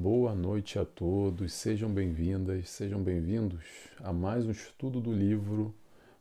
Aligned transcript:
Boa 0.00 0.32
noite 0.32 0.78
a 0.78 0.84
todos, 0.84 1.52
sejam 1.52 1.92
bem-vindas, 1.92 2.70
sejam 2.70 3.02
bem-vindos 3.02 3.64
a 3.98 4.12
mais 4.12 4.46
um 4.46 4.52
estudo 4.52 5.00
do 5.00 5.12
livro 5.12 5.74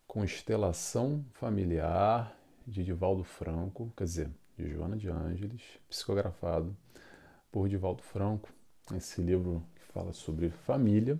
Constelação 0.07 1.23
Familiar 1.33 2.35
de 2.65 2.83
Divaldo 2.83 3.23
Franco, 3.23 3.93
quer 3.95 4.05
dizer, 4.05 4.31
de 4.57 4.67
Joana 4.67 4.97
de 4.97 5.07
Ângeles, 5.09 5.61
psicografado 5.87 6.75
por 7.51 7.69
Divaldo 7.69 8.01
Franco. 8.01 8.49
Esse 8.95 9.21
livro 9.21 9.63
que 9.75 9.83
fala 9.93 10.11
sobre 10.11 10.49
família. 10.49 11.19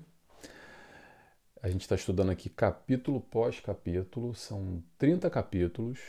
A 1.62 1.70
gente 1.70 1.82
está 1.82 1.94
estudando 1.94 2.32
aqui 2.32 2.50
capítulo 2.50 3.22
pós 3.22 3.60
capítulo, 3.60 4.34
são 4.34 4.84
30 4.98 5.30
capítulos. 5.30 6.00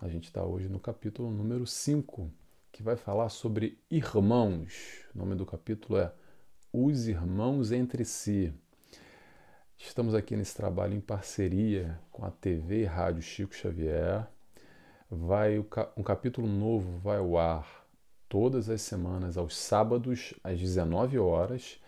A 0.00 0.06
gente 0.08 0.26
está 0.26 0.44
hoje 0.44 0.68
no 0.68 0.78
capítulo 0.78 1.28
número 1.32 1.66
5, 1.66 2.30
que 2.82 2.84
vai 2.84 2.96
falar 2.96 3.28
sobre 3.28 3.78
irmãos. 3.88 5.04
O 5.14 5.18
nome 5.18 5.36
do 5.36 5.46
capítulo 5.46 6.00
é 6.00 6.12
Os 6.72 7.06
Irmãos 7.06 7.70
Entre 7.70 8.04
Si. 8.04 8.52
Estamos 9.78 10.16
aqui 10.16 10.34
nesse 10.34 10.56
trabalho 10.56 10.92
em 10.92 11.00
parceria 11.00 11.96
com 12.10 12.24
a 12.24 12.30
TV 12.32 12.80
e 12.80 12.84
Rádio 12.84 13.22
Chico 13.22 13.54
Xavier. 13.54 14.26
Vai 15.08 15.64
um 15.96 16.02
capítulo 16.02 16.48
novo 16.48 16.98
vai 16.98 17.18
ao 17.18 17.38
ar 17.38 17.86
todas 18.28 18.68
as 18.68 18.82
semanas 18.82 19.36
aos 19.36 19.56
sábados 19.56 20.34
às 20.42 20.58
19 20.58 21.20
horas 21.20 21.78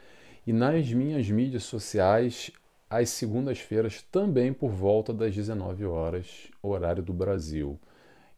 e 0.46 0.52
nas 0.52 0.92
minhas 0.92 1.28
mídias 1.28 1.64
sociais 1.64 2.52
às 2.88 3.08
segundas-feiras 3.08 4.00
também 4.12 4.52
por 4.52 4.70
volta 4.70 5.12
das 5.12 5.34
19 5.34 5.86
horas, 5.86 6.48
horário 6.62 7.02
do 7.02 7.12
Brasil 7.12 7.80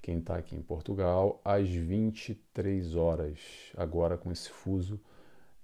quem 0.06 0.18
está 0.18 0.36
aqui 0.36 0.54
em 0.54 0.62
Portugal, 0.62 1.40
às 1.44 1.68
23 1.68 2.94
horas, 2.94 3.40
agora 3.76 4.16
com 4.16 4.30
esse 4.30 4.48
fuso 4.48 5.00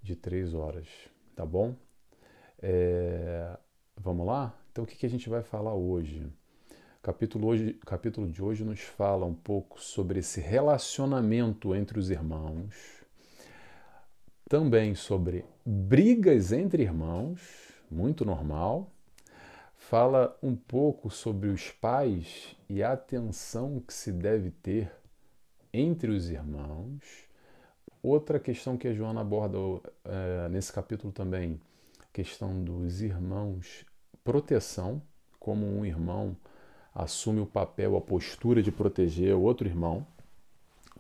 de 0.02 0.16
3 0.16 0.52
horas, 0.52 0.88
tá 1.36 1.46
bom? 1.46 1.76
É, 2.60 3.56
vamos 3.96 4.26
lá? 4.26 4.52
Então, 4.72 4.82
o 4.82 4.86
que, 4.86 4.96
que 4.96 5.06
a 5.06 5.08
gente 5.08 5.28
vai 5.28 5.44
falar 5.44 5.74
hoje? 5.74 6.26
O 6.98 7.02
capítulo, 7.04 7.46
hoje, 7.46 7.74
capítulo 7.86 8.28
de 8.28 8.42
hoje 8.42 8.64
nos 8.64 8.80
fala 8.80 9.24
um 9.24 9.34
pouco 9.34 9.80
sobre 9.80 10.18
esse 10.18 10.40
relacionamento 10.40 11.72
entre 11.72 12.00
os 12.00 12.10
irmãos, 12.10 12.74
também 14.48 14.96
sobre 14.96 15.44
brigas 15.64 16.50
entre 16.50 16.82
irmãos, 16.82 17.40
muito 17.88 18.24
normal, 18.24 18.91
fala 19.92 20.34
um 20.42 20.56
pouco 20.56 21.10
sobre 21.10 21.50
os 21.50 21.70
pais 21.70 22.56
e 22.66 22.82
a 22.82 22.92
atenção 22.92 23.78
que 23.78 23.92
se 23.92 24.10
deve 24.10 24.50
ter 24.50 24.90
entre 25.70 26.10
os 26.10 26.30
irmãos. 26.30 27.28
Outra 28.02 28.40
questão 28.40 28.78
que 28.78 28.88
a 28.88 28.94
Joana 28.94 29.20
aborda 29.20 29.58
é, 30.02 30.48
nesse 30.48 30.72
capítulo 30.72 31.12
também, 31.12 31.60
questão 32.10 32.64
dos 32.64 33.02
irmãos, 33.02 33.84
proteção, 34.24 35.02
como 35.38 35.66
um 35.66 35.84
irmão 35.84 36.34
assume 36.94 37.40
o 37.40 37.46
papel, 37.46 37.94
a 37.94 38.00
postura 38.00 38.62
de 38.62 38.72
proteger 38.72 39.34
o 39.34 39.42
outro 39.42 39.68
irmão, 39.68 40.06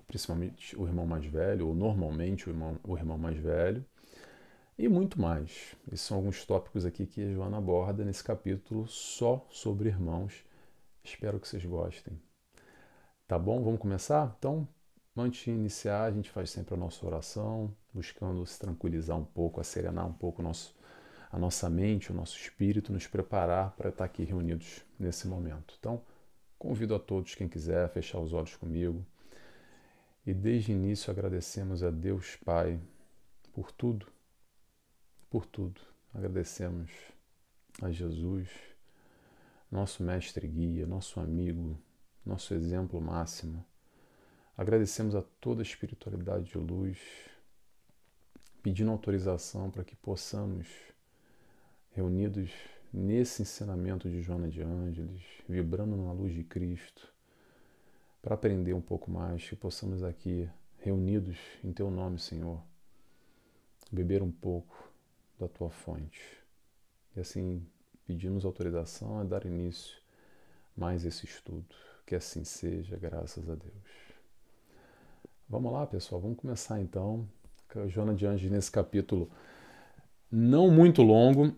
principalmente 0.06 0.78
o 0.78 0.86
irmão 0.86 1.06
mais 1.06 1.24
velho, 1.24 1.68
ou 1.68 1.74
normalmente 1.74 2.46
o 2.46 2.50
irmão, 2.50 2.78
o 2.84 2.94
irmão 2.98 3.16
mais 3.16 3.38
velho 3.38 3.82
e 4.78 4.88
muito 4.88 5.20
mais. 5.20 5.76
Esses 5.92 6.06
são 6.06 6.16
alguns 6.16 6.44
tópicos 6.44 6.84
aqui 6.84 7.06
que 7.06 7.22
a 7.22 7.32
Joana 7.32 7.58
aborda 7.58 8.04
nesse 8.04 8.24
capítulo 8.24 8.86
só 8.88 9.46
sobre 9.50 9.88
irmãos. 9.88 10.44
Espero 11.04 11.38
que 11.38 11.46
vocês 11.46 11.64
gostem. 11.64 12.18
Tá 13.28 13.38
bom? 13.38 13.62
Vamos 13.62 13.80
começar? 13.80 14.34
Então, 14.38 14.66
antes 15.16 15.44
de 15.44 15.50
iniciar, 15.50 16.04
a 16.04 16.10
gente 16.10 16.30
faz 16.30 16.50
sempre 16.50 16.74
a 16.74 16.76
nossa 16.76 17.04
oração, 17.06 17.74
buscando 17.92 18.44
se 18.46 18.58
tranquilizar 18.58 19.16
um 19.16 19.24
pouco, 19.24 19.60
acerenar 19.60 20.06
um 20.06 20.12
pouco 20.12 20.42
nosso, 20.42 20.74
a 21.30 21.38
nossa 21.38 21.68
mente, 21.68 22.10
o 22.10 22.14
nosso 22.14 22.36
espírito, 22.36 22.92
nos 22.92 23.06
preparar 23.06 23.72
para 23.76 23.90
estar 23.90 24.04
aqui 24.04 24.24
reunidos 24.24 24.82
nesse 24.98 25.26
momento. 25.28 25.74
Então, 25.78 26.02
convido 26.58 26.94
a 26.94 26.98
todos, 26.98 27.34
quem 27.34 27.48
quiser, 27.48 27.84
a 27.84 27.88
fechar 27.88 28.20
os 28.20 28.32
olhos 28.32 28.56
comigo. 28.56 29.04
E 30.26 30.32
desde 30.32 30.72
o 30.72 30.74
início 30.74 31.10
agradecemos 31.10 31.82
a 31.82 31.90
Deus 31.90 32.36
Pai 32.44 32.78
por 33.52 33.72
tudo 33.72 34.11
por 35.32 35.46
tudo. 35.46 35.80
Agradecemos 36.12 36.90
a 37.80 37.90
Jesus, 37.90 38.50
nosso 39.70 40.02
mestre 40.02 40.46
guia, 40.46 40.86
nosso 40.86 41.18
amigo, 41.18 41.78
nosso 42.22 42.52
exemplo 42.52 43.00
máximo. 43.00 43.64
Agradecemos 44.54 45.14
a 45.14 45.22
toda 45.40 45.62
a 45.62 45.64
espiritualidade 45.64 46.50
de 46.50 46.58
luz, 46.58 46.98
pedindo 48.62 48.90
autorização 48.90 49.70
para 49.70 49.82
que 49.82 49.96
possamos, 49.96 50.68
reunidos 51.92 52.50
nesse 52.92 53.40
ensinamento 53.40 54.10
de 54.10 54.20
Joana 54.20 54.50
de 54.50 54.60
Ângeles, 54.60 55.22
vibrando 55.48 55.96
na 55.96 56.12
luz 56.12 56.34
de 56.34 56.44
Cristo, 56.44 57.10
para 58.20 58.34
aprender 58.34 58.74
um 58.74 58.82
pouco 58.82 59.10
mais, 59.10 59.48
que 59.48 59.56
possamos 59.56 60.02
aqui, 60.02 60.46
reunidos 60.76 61.38
em 61.64 61.72
Teu 61.72 61.90
nome, 61.90 62.18
Senhor, 62.18 62.62
beber 63.90 64.22
um 64.22 64.30
pouco 64.30 64.91
da 65.42 65.48
tua 65.48 65.70
fonte. 65.70 66.22
E 67.16 67.20
assim 67.20 67.66
pedimos 68.06 68.44
autorização 68.44 69.18
a 69.18 69.24
dar 69.24 69.44
início 69.44 69.96
mais 70.76 71.04
esse 71.04 71.26
estudo. 71.26 71.64
Que 72.06 72.14
assim 72.14 72.44
seja, 72.44 72.96
graças 72.96 73.48
a 73.48 73.54
Deus. 73.54 74.12
Vamos 75.48 75.72
lá, 75.72 75.86
pessoal, 75.86 76.20
vamos 76.20 76.38
começar 76.38 76.80
então. 76.80 77.28
Joana 77.88 78.14
de 78.14 78.26
Anjos, 78.26 78.50
nesse 78.50 78.70
capítulo 78.70 79.30
não 80.30 80.70
muito 80.70 81.02
longo, 81.02 81.54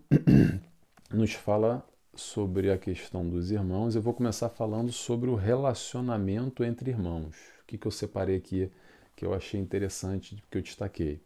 nos 1.12 1.32
fala 1.32 1.86
sobre 2.14 2.70
a 2.70 2.78
questão 2.78 3.28
dos 3.28 3.50
irmãos. 3.50 3.94
Eu 3.94 4.02
vou 4.02 4.14
começar 4.14 4.48
falando 4.48 4.92
sobre 4.92 5.28
o 5.28 5.34
relacionamento 5.34 6.64
entre 6.64 6.90
irmãos. 6.90 7.36
O 7.62 7.66
que, 7.66 7.78
que 7.78 7.86
eu 7.86 7.90
separei 7.90 8.36
aqui 8.36 8.70
que 9.16 9.24
eu 9.24 9.32
achei 9.32 9.60
interessante, 9.60 10.42
que 10.50 10.58
eu 10.58 10.62
destaquei. 10.62 11.20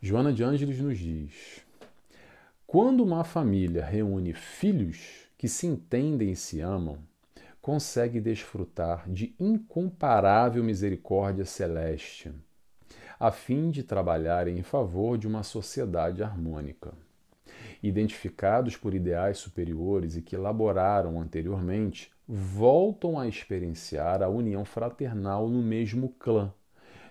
Joana 0.00 0.32
de 0.32 0.42
Ângeles 0.42 0.78
nos 0.78 0.98
diz: 0.98 1.64
quando 2.70 3.02
uma 3.02 3.24
família 3.24 3.82
reúne 3.82 4.34
filhos 4.34 5.26
que 5.38 5.48
se 5.48 5.66
entendem 5.66 6.32
e 6.32 6.36
se 6.36 6.60
amam, 6.60 6.98
consegue 7.62 8.20
desfrutar 8.20 9.08
de 9.08 9.34
incomparável 9.40 10.62
misericórdia 10.62 11.46
celeste, 11.46 12.30
a 13.18 13.30
fim 13.30 13.70
de 13.70 13.82
trabalhar 13.82 14.48
em 14.48 14.62
favor 14.62 15.16
de 15.16 15.26
uma 15.26 15.42
sociedade 15.42 16.22
harmônica. 16.22 16.92
Identificados 17.82 18.76
por 18.76 18.92
ideais 18.92 19.38
superiores 19.38 20.14
e 20.14 20.20
que 20.20 20.36
elaboraram 20.36 21.18
anteriormente, 21.18 22.12
voltam 22.28 23.18
a 23.18 23.26
experienciar 23.26 24.22
a 24.22 24.28
união 24.28 24.62
fraternal 24.62 25.48
no 25.48 25.62
mesmo 25.62 26.10
clã, 26.18 26.52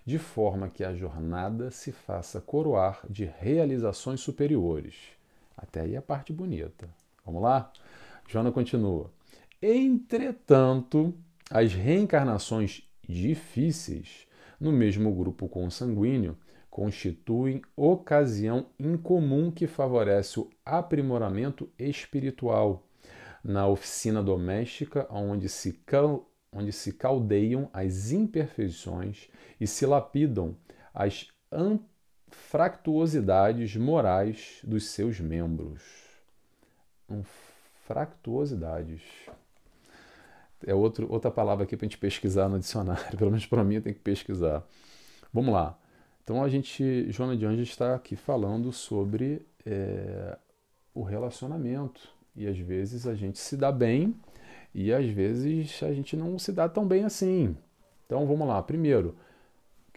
de 0.06 0.20
forma 0.20 0.70
que 0.70 0.84
a 0.84 0.94
jornada 0.94 1.72
se 1.72 1.92
faça 1.92 2.40
coroar 2.40 3.02
de 3.10 3.26
realizações 3.26 4.20
superiores 4.22 5.17
até 5.58 5.82
aí 5.82 5.98
a 5.98 6.02
parte 6.02 6.32
bonita. 6.32 6.88
Vamos 7.26 7.42
lá? 7.42 7.72
Joana 8.28 8.52
continua. 8.52 9.12
Entretanto, 9.62 11.14
as 11.50 11.74
reencarnações 11.74 12.84
difíceis 13.08 14.28
no 14.60 14.72
mesmo 14.72 15.14
grupo 15.14 15.50
consanguíneo 15.50 16.38
constituem 16.70 17.62
ocasião 17.76 18.68
incomum 18.80 19.50
que 19.50 19.66
favorece 19.66 20.40
o 20.40 20.50
aprimoramento 20.64 21.72
espiritual 21.80 22.88
na 23.44 23.66
oficina 23.66 24.22
doméstica 24.22 25.08
onde 25.10 25.50
se, 25.50 25.74
cal, 25.74 26.30
onde 26.52 26.72
se 26.72 26.94
caldeiam 26.94 27.70
as 27.74 28.12
imperfeições 28.12 29.28
e 29.60 29.66
se 29.66 29.86
lapidam 29.86 30.56
as 30.94 31.30
fractuosidades 32.50 33.76
morais 33.76 34.60
dos 34.64 34.90
seus 34.90 35.20
membros. 35.20 35.82
Um, 37.10 37.24
fractuosidades. 37.86 39.02
É 40.66 40.74
outro, 40.74 41.12
outra 41.12 41.30
palavra 41.30 41.66
aqui 41.66 41.76
para 41.76 41.86
a 41.86 41.90
gente 41.90 41.98
pesquisar 41.98 42.48
no 42.48 42.60
dicionário. 42.60 43.06
Pelo 43.18 43.32
menos 43.32 43.46
para 43.46 43.64
mim, 43.64 43.76
eu 43.76 43.82
tenho 43.82 43.96
que 43.96 44.02
pesquisar. 44.02 44.64
Vamos 45.34 45.54
lá. 45.54 45.78
Então, 46.24 46.44
a 46.44 46.50
gente, 46.50 47.10
Joana 47.12 47.36
de 47.36 47.46
Anjos 47.46 47.70
está 47.70 47.96
aqui 47.96 48.16
falando 48.16 48.72
sobre 48.72 49.46
é, 49.66 50.38
o 50.94 51.04
relacionamento. 51.04 52.10
E 52.36 52.48
às 52.48 52.58
vezes 52.58 53.08
a 53.08 53.16
gente 53.16 53.40
se 53.40 53.58
dá 53.58 53.72
bem 53.72 54.16
e 54.74 54.94
às 54.94 55.08
vezes 55.08 55.82
a 55.84 55.94
gente 55.94 56.16
não 56.16 56.38
se 56.38 56.52
dá 56.52 56.70
tão 56.70 56.88
bem 56.88 57.04
assim. 57.04 57.56
Então, 58.06 58.26
vamos 58.28 58.48
lá. 58.48 58.62
Primeiro, 58.62 59.16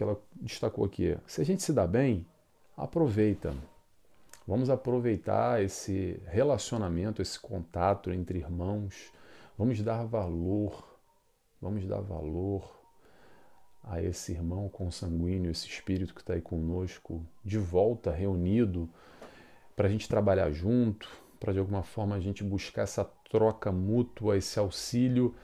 que 0.00 0.04
ela 0.04 0.18
destacou 0.40 0.86
aqui. 0.86 1.14
Se 1.26 1.42
a 1.42 1.44
gente 1.44 1.62
se 1.62 1.74
dá 1.74 1.86
bem, 1.86 2.26
aproveita. 2.74 3.54
Vamos 4.48 4.70
aproveitar 4.70 5.62
esse 5.62 6.18
relacionamento, 6.26 7.20
esse 7.20 7.38
contato 7.38 8.10
entre 8.10 8.38
irmãos. 8.38 9.12
Vamos 9.58 9.82
dar 9.82 10.06
valor, 10.06 10.82
vamos 11.60 11.86
dar 11.86 12.00
valor 12.00 12.80
a 13.84 14.02
esse 14.02 14.32
irmão 14.32 14.70
consanguíneo, 14.70 15.50
esse 15.50 15.68
espírito 15.68 16.14
que 16.14 16.22
está 16.22 16.32
aí 16.32 16.40
conosco, 16.40 17.22
de 17.44 17.58
volta, 17.58 18.10
reunido, 18.10 18.88
para 19.76 19.86
a 19.86 19.90
gente 19.90 20.08
trabalhar 20.08 20.50
junto, 20.50 21.10
para 21.38 21.52
de 21.52 21.58
alguma 21.58 21.82
forma 21.82 22.16
a 22.16 22.20
gente 22.20 22.42
buscar 22.42 22.82
essa 22.84 23.04
troca 23.30 23.70
mútua, 23.70 24.38
esse 24.38 24.58
auxílio 24.58 25.34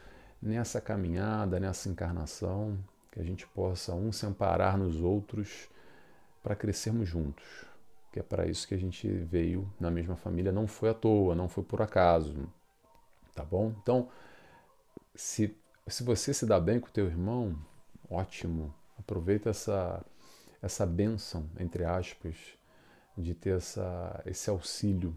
nessa 0.40 0.80
caminhada, 0.80 1.60
nessa 1.60 1.90
encarnação, 1.90 2.78
que 3.16 3.20
a 3.20 3.24
gente 3.24 3.46
possa 3.46 3.94
um 3.94 4.12
se 4.12 4.26
amparar 4.26 4.76
nos 4.76 5.00
outros 5.00 5.70
para 6.42 6.54
crescermos 6.54 7.08
juntos. 7.08 7.64
Que 8.12 8.20
é 8.20 8.22
para 8.22 8.46
isso 8.46 8.68
que 8.68 8.74
a 8.74 8.78
gente 8.78 9.08
veio 9.08 9.66
na 9.80 9.90
mesma 9.90 10.16
família, 10.16 10.52
não 10.52 10.66
foi 10.66 10.90
à 10.90 10.94
toa, 10.94 11.34
não 11.34 11.48
foi 11.48 11.64
por 11.64 11.80
acaso. 11.80 12.46
Tá 13.34 13.42
bom? 13.42 13.74
Então, 13.82 14.10
se, 15.14 15.56
se 15.86 16.04
você 16.04 16.34
se 16.34 16.44
dá 16.44 16.60
bem 16.60 16.78
com 16.78 16.88
o 16.88 16.92
teu 16.92 17.06
irmão, 17.06 17.58
ótimo. 18.10 18.74
Aproveita 18.98 19.48
essa 19.48 20.04
essa 20.60 20.84
bênção, 20.84 21.48
entre 21.58 21.84
aspas, 21.84 22.36
de 23.16 23.34
ter 23.34 23.56
essa, 23.56 24.22
esse 24.26 24.50
auxílio 24.50 25.16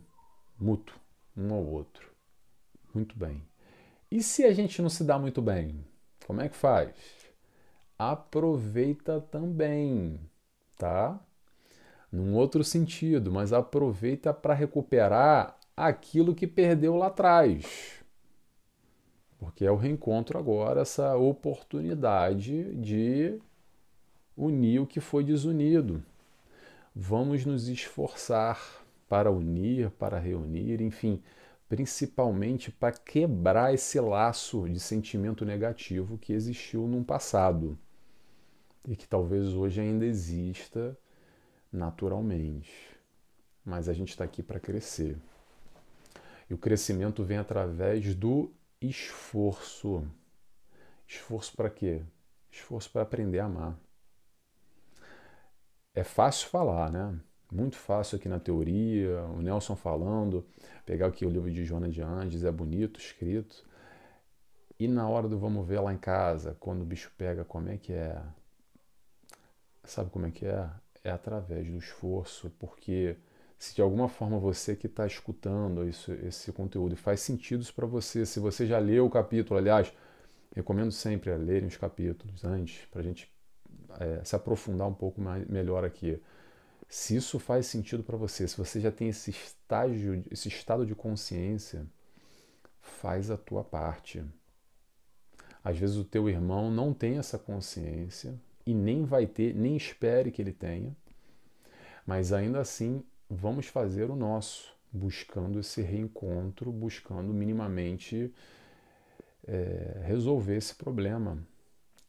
mútuo 0.58 0.98
um 1.36 1.54
ao 1.54 1.66
outro. 1.66 2.10
Muito 2.94 3.18
bem. 3.18 3.46
E 4.10 4.22
se 4.24 4.46
a 4.46 4.54
gente 4.54 4.82
não 4.82 4.90
se 4.90 5.04
dá 5.04 5.18
muito 5.18 5.42
bem? 5.42 5.86
Como 6.26 6.42
é 6.42 6.48
que 6.50 6.56
faz? 6.56 7.19
Aproveita 8.00 9.20
também, 9.20 10.18
tá? 10.78 11.20
Num 12.10 12.34
outro 12.34 12.64
sentido, 12.64 13.30
mas 13.30 13.52
aproveita 13.52 14.34
para 14.34 14.54
recuperar 14.54 15.60
aquilo 15.76 16.34
que 16.34 16.48
perdeu 16.48 16.96
lá 16.96 17.08
atrás. 17.08 18.02
Porque 19.38 19.66
é 19.66 19.72
o 19.72 19.76
reencontro 19.76 20.40
agora, 20.40 20.80
essa 20.80 21.18
oportunidade 21.18 22.74
de 22.76 23.38
unir 24.36 24.80
o 24.80 24.88
que 24.88 25.02
foi 25.02 25.22
desunido. 25.22 26.02
Vamos 26.96 27.46
nos 27.46 27.68
esforçar 27.68 28.82
para 29.10 29.30
unir, 29.30 29.92
para 29.92 30.18
reunir, 30.18 30.82
enfim, 30.82 31.22
principalmente 31.68 32.72
para 32.72 32.94
quebrar 32.94 33.74
esse 33.74 34.00
laço 34.00 34.70
de 34.70 34.80
sentimento 34.80 35.44
negativo 35.44 36.18
que 36.18 36.32
existiu 36.32 36.88
num 36.88 37.04
passado 37.04 37.78
e 38.88 38.96
que 38.96 39.08
talvez 39.08 39.54
hoje 39.54 39.82
ainda 39.82 40.06
exista 40.06 40.98
naturalmente. 41.72 42.72
Mas 43.64 43.88
a 43.88 43.94
gente 43.94 44.10
está 44.10 44.24
aqui 44.24 44.42
para 44.42 44.60
crescer. 44.60 45.18
E 46.50 46.54
o 46.54 46.58
crescimento 46.58 47.24
vem 47.24 47.38
através 47.38 48.16
do 48.16 48.52
esforço. 48.82 50.04
Esforço 51.08 51.56
para 51.56 51.70
quê? 51.70 52.02
Esforço 52.52 52.92
para 52.92 53.04
aprender 53.04 53.40
a 53.40 53.46
amar. 53.46 53.80
É 55.94 56.04
fácil 56.04 56.50
falar, 56.50 56.92
né? 56.92 57.20
Muito 57.52 57.78
fácil 57.78 58.18
aqui 58.18 58.30
na 58.30 58.40
teoria, 58.40 59.24
o 59.26 59.42
Nelson 59.42 59.76
falando, 59.76 60.46
pegar 60.86 61.08
aqui 61.08 61.26
o 61.26 61.30
livro 61.30 61.50
de 61.52 61.66
Joana 61.66 61.90
de 61.90 62.02
Andes, 62.02 62.44
é 62.44 62.52
bonito 62.52 63.00
escrito. 63.00 63.66
E 64.80 64.88
na 64.88 65.10
hora 65.10 65.28
do 65.28 65.38
vamos 65.38 65.68
ver 65.68 65.80
lá 65.80 65.92
em 65.92 65.98
casa, 65.98 66.56
quando 66.60 66.84
o 66.84 66.86
bicho 66.86 67.12
pega, 67.18 67.44
como 67.44 67.70
é 67.70 67.78
que 67.78 67.92
é? 67.92 68.22
Sabe 69.84 70.10
como 70.10 70.26
é 70.26 70.32
que 70.32 70.46
é? 70.46 70.70
É 71.04 71.12
através 71.12 71.68
do 71.68 71.78
esforço, 71.78 72.52
porque 72.60 73.18
se 73.58 73.76
de 73.76 73.82
alguma 73.82 74.08
forma 74.08 74.40
você 74.40 74.76
que 74.76 74.88
está 74.88 75.06
escutando 75.06 75.88
isso, 75.88 76.14
esse 76.14 76.52
conteúdo 76.52 76.96
faz 76.96 77.22
sentido 77.22 77.66
para 77.74 77.86
você, 77.86 78.26
se 78.26 78.40
você 78.40 78.66
já 78.66 78.80
leu 78.80 79.06
o 79.06 79.10
capítulo, 79.10 79.60
aliás, 79.60 79.94
recomendo 80.56 80.92
sempre 80.92 81.32
a 81.32 81.36
lerem 81.36 81.68
os 81.68 81.78
capítulos 81.78 82.44
antes, 82.44 82.86
para 82.88 83.02
a 83.02 83.04
gente 83.04 83.32
é, 84.00 84.24
se 84.24 84.36
aprofundar 84.36 84.88
um 84.88 84.94
pouco 84.94 85.20
mais, 85.22 85.46
melhor 85.48 85.84
aqui. 85.84 86.22
Se 86.88 87.16
isso 87.16 87.38
faz 87.38 87.68
sentido 87.68 88.04
para 88.04 88.18
você, 88.18 88.48
se 88.48 88.58
você 88.58 88.80
já 88.80 88.92
tem 88.92 89.10
esse 89.10 89.30
estágio, 89.30 90.24
esse 90.32 90.48
estado 90.48 90.86
de 90.86 90.96
consciência, 90.96 91.86
faz 92.82 93.30
a 93.30 93.38
tua 93.38 93.64
parte. 93.64 94.24
Às 95.64 95.78
vezes 95.78 95.98
o 95.98 96.06
teu 96.06 96.30
irmão 96.30 96.72
não 96.72 96.94
tem 96.94 97.18
essa 97.18 97.38
consciência 97.38 98.40
e 98.66 98.74
nem 98.74 99.04
vai 99.04 99.26
ter, 99.26 99.56
nem 99.56 99.76
espere 99.76 100.32
que 100.32 100.42
ele 100.42 100.54
tenha, 100.54 100.96
mas 102.06 102.34
ainda 102.34 102.60
assim 102.60 103.04
vamos 103.30 103.68
fazer 103.68 104.10
o 104.10 104.16
nosso, 104.16 104.74
buscando 104.92 105.60
esse 105.60 105.82
reencontro, 105.82 106.72
buscando 106.72 107.34
minimamente 107.34 108.34
é, 109.48 110.02
resolver 110.04 110.58
esse 110.58 110.76
problema 110.76 111.38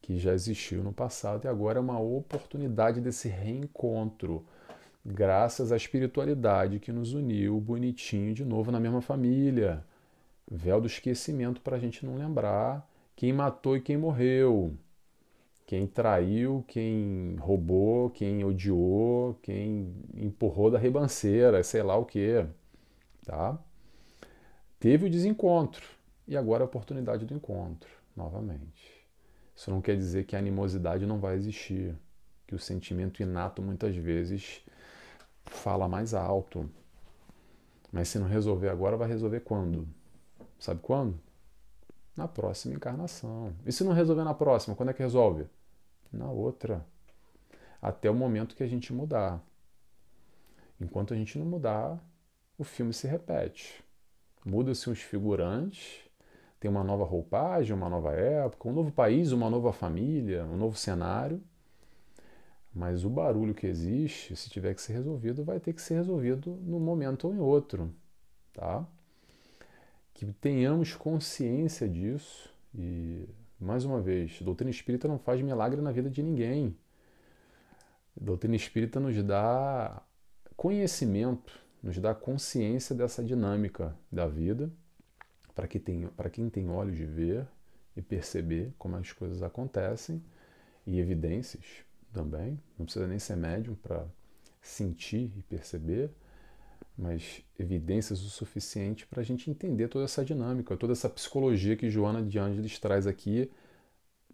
que 0.01 0.19
já 0.19 0.33
existiu 0.33 0.83
no 0.83 0.93
passado 0.93 1.45
e 1.45 1.49
agora 1.49 1.79
é 1.79 1.81
uma 1.81 2.01
oportunidade 2.01 3.01
desse 3.01 3.29
reencontro, 3.29 4.45
graças 5.05 5.73
à 5.73 5.77
espiritualidade 5.77 6.81
que 6.81 6.93
nos 6.93 7.13
uniu 7.13 7.61
bonitinho 7.61 8.35
de 8.35 8.45
novo 8.45 8.73
na 8.73 8.81
mesma 8.81 9.01
família. 9.01 9.85
Véu 10.51 10.81
do 10.81 10.87
esquecimento 10.87 11.61
para 11.61 11.77
a 11.77 11.81
gente 11.81 12.05
não 12.05 12.17
lembrar 12.17 12.89
quem 13.15 13.33
matou 13.33 13.77
e 13.77 13.81
quem 13.81 13.97
morreu 13.97 14.75
quem 15.71 15.87
traiu, 15.87 16.65
quem 16.67 17.37
roubou, 17.39 18.11
quem 18.11 18.45
odiou, 18.45 19.39
quem 19.41 19.95
empurrou 20.17 20.69
da 20.69 20.81
ribanceira, 20.81 21.63
sei 21.63 21.81
lá 21.81 21.97
o 21.97 22.05
que, 22.05 22.45
tá? 23.25 23.57
Teve 24.81 25.07
o 25.07 25.11
desencontro 25.11 25.87
e 26.27 26.37
agora 26.37 26.65
a 26.65 26.67
oportunidade 26.67 27.25
do 27.25 27.35
encontro, 27.35 27.89
novamente. 28.17 29.07
Isso 29.55 29.71
não 29.71 29.81
quer 29.81 29.97
dizer 29.97 30.25
que 30.25 30.35
a 30.35 30.41
animosidade 30.41 31.07
não 31.07 31.21
vai 31.21 31.37
existir, 31.37 31.97
que 32.49 32.55
o 32.57 32.59
sentimento 32.59 33.23
inato 33.23 33.63
muitas 33.63 33.95
vezes 33.95 34.65
fala 35.45 35.87
mais 35.87 36.15
alto. 36.15 36.69
Mas 37.93 38.09
se 38.09 38.19
não 38.19 38.27
resolver 38.27 38.71
agora, 38.71 38.97
vai 38.97 39.07
resolver 39.07 39.39
quando? 39.39 39.87
Sabe 40.59 40.81
quando? 40.83 41.17
Na 42.17 42.27
próxima 42.27 42.75
encarnação. 42.75 43.53
E 43.65 43.71
se 43.71 43.85
não 43.85 43.93
resolver 43.93 44.25
na 44.25 44.35
próxima, 44.35 44.75
quando 44.75 44.89
é 44.89 44.93
que 44.93 45.01
resolve? 45.01 45.47
Na 46.13 46.31
outra, 46.31 46.87
até 47.81 48.11
o 48.11 48.15
momento 48.15 48.55
que 48.55 48.63
a 48.63 48.67
gente 48.67 48.93
mudar. 48.93 49.43
Enquanto 50.81 51.15
a 51.15 51.17
gente 51.17 51.39
não 51.39 51.47
mudar, 51.47 52.03
o 52.59 52.65
filme 52.65 52.93
se 52.93 53.07
repete. 53.07 53.85
Muda-se 54.45 54.89
os 54.89 55.01
figurantes, 55.01 56.09
tem 56.59 56.71
uma 56.71 56.85
nova 56.85 57.05
roupagem, 57.05 57.75
uma 57.75 57.89
nova 57.89 58.13
época, 58.13 58.69
um 58.69 58.73
novo 58.73 58.93
país, 58.93 59.33
uma 59.33 59.49
nova 59.49 59.73
família, 59.73 60.45
um 60.45 60.57
novo 60.57 60.77
cenário. 60.77 61.43
Mas 62.73 63.05
o 63.05 63.11
barulho 63.11 63.55
que 63.55 63.67
existe, 63.67 64.37
se 64.37 64.49
tiver 64.49 64.75
que 64.75 64.83
ser 64.83 64.93
resolvido, 64.93 65.43
vai 65.45 65.59
ter 65.59 65.73
que 65.73 65.83
ser 65.83 65.95
resolvido 65.95 66.59
num 66.63 66.79
momento 66.79 67.27
ou 67.27 67.35
em 67.35 67.39
outro, 67.39 67.93
tá? 68.53 68.87
Que 70.15 70.27
tenhamos 70.35 70.95
consciência 70.95 71.89
disso 71.89 72.55
e 72.75 73.29
mais 73.61 73.85
uma 73.85 74.01
vez, 74.01 74.41
doutrina 74.41 74.71
espírita 74.71 75.07
não 75.07 75.19
faz 75.19 75.41
milagre 75.43 75.81
na 75.81 75.93
vida 75.93 76.09
de 76.09 76.23
ninguém. 76.23 76.77
doutrina 78.19 78.57
espírita 78.57 78.99
nos 78.99 79.23
dá 79.23 80.03
conhecimento, 80.57 81.59
nos 81.83 81.99
dá 81.99 82.15
consciência 82.15 82.95
dessa 82.95 83.23
dinâmica 83.23 83.95
da 84.11 84.27
vida, 84.27 84.71
para 85.55 85.67
tem, 85.69 86.07
para 86.09 86.31
quem 86.31 86.49
tem 86.49 86.71
olhos 86.71 86.97
de 86.97 87.05
ver 87.05 87.47
e 87.97 88.03
perceber 88.03 88.73
como 88.79 88.97
as 88.97 89.13
coisas 89.13 89.43
acontecem, 89.43 90.23
e 90.87 90.99
evidências 90.99 91.65
também. 92.13 92.59
Não 92.79 92.85
precisa 92.85 93.07
nem 93.07 93.19
ser 93.19 93.37
médium 93.37 93.75
para 93.75 94.07
sentir 94.61 95.33
e 95.37 95.43
perceber, 95.43 96.11
mas 97.01 97.43
evidências 97.59 98.23
o 98.23 98.29
suficiente 98.29 99.07
para 99.07 99.23
a 99.23 99.25
gente 99.25 99.51
entender 99.51 99.89
toda 99.89 100.05
essa 100.05 100.23
dinâmica, 100.23 100.77
toda 100.77 100.93
essa 100.93 101.09
psicologia 101.09 101.75
que 101.75 101.89
Joana 101.89 102.23
de 102.23 102.39
Ângeles 102.39 102.79
traz 102.79 103.07
aqui, 103.07 103.51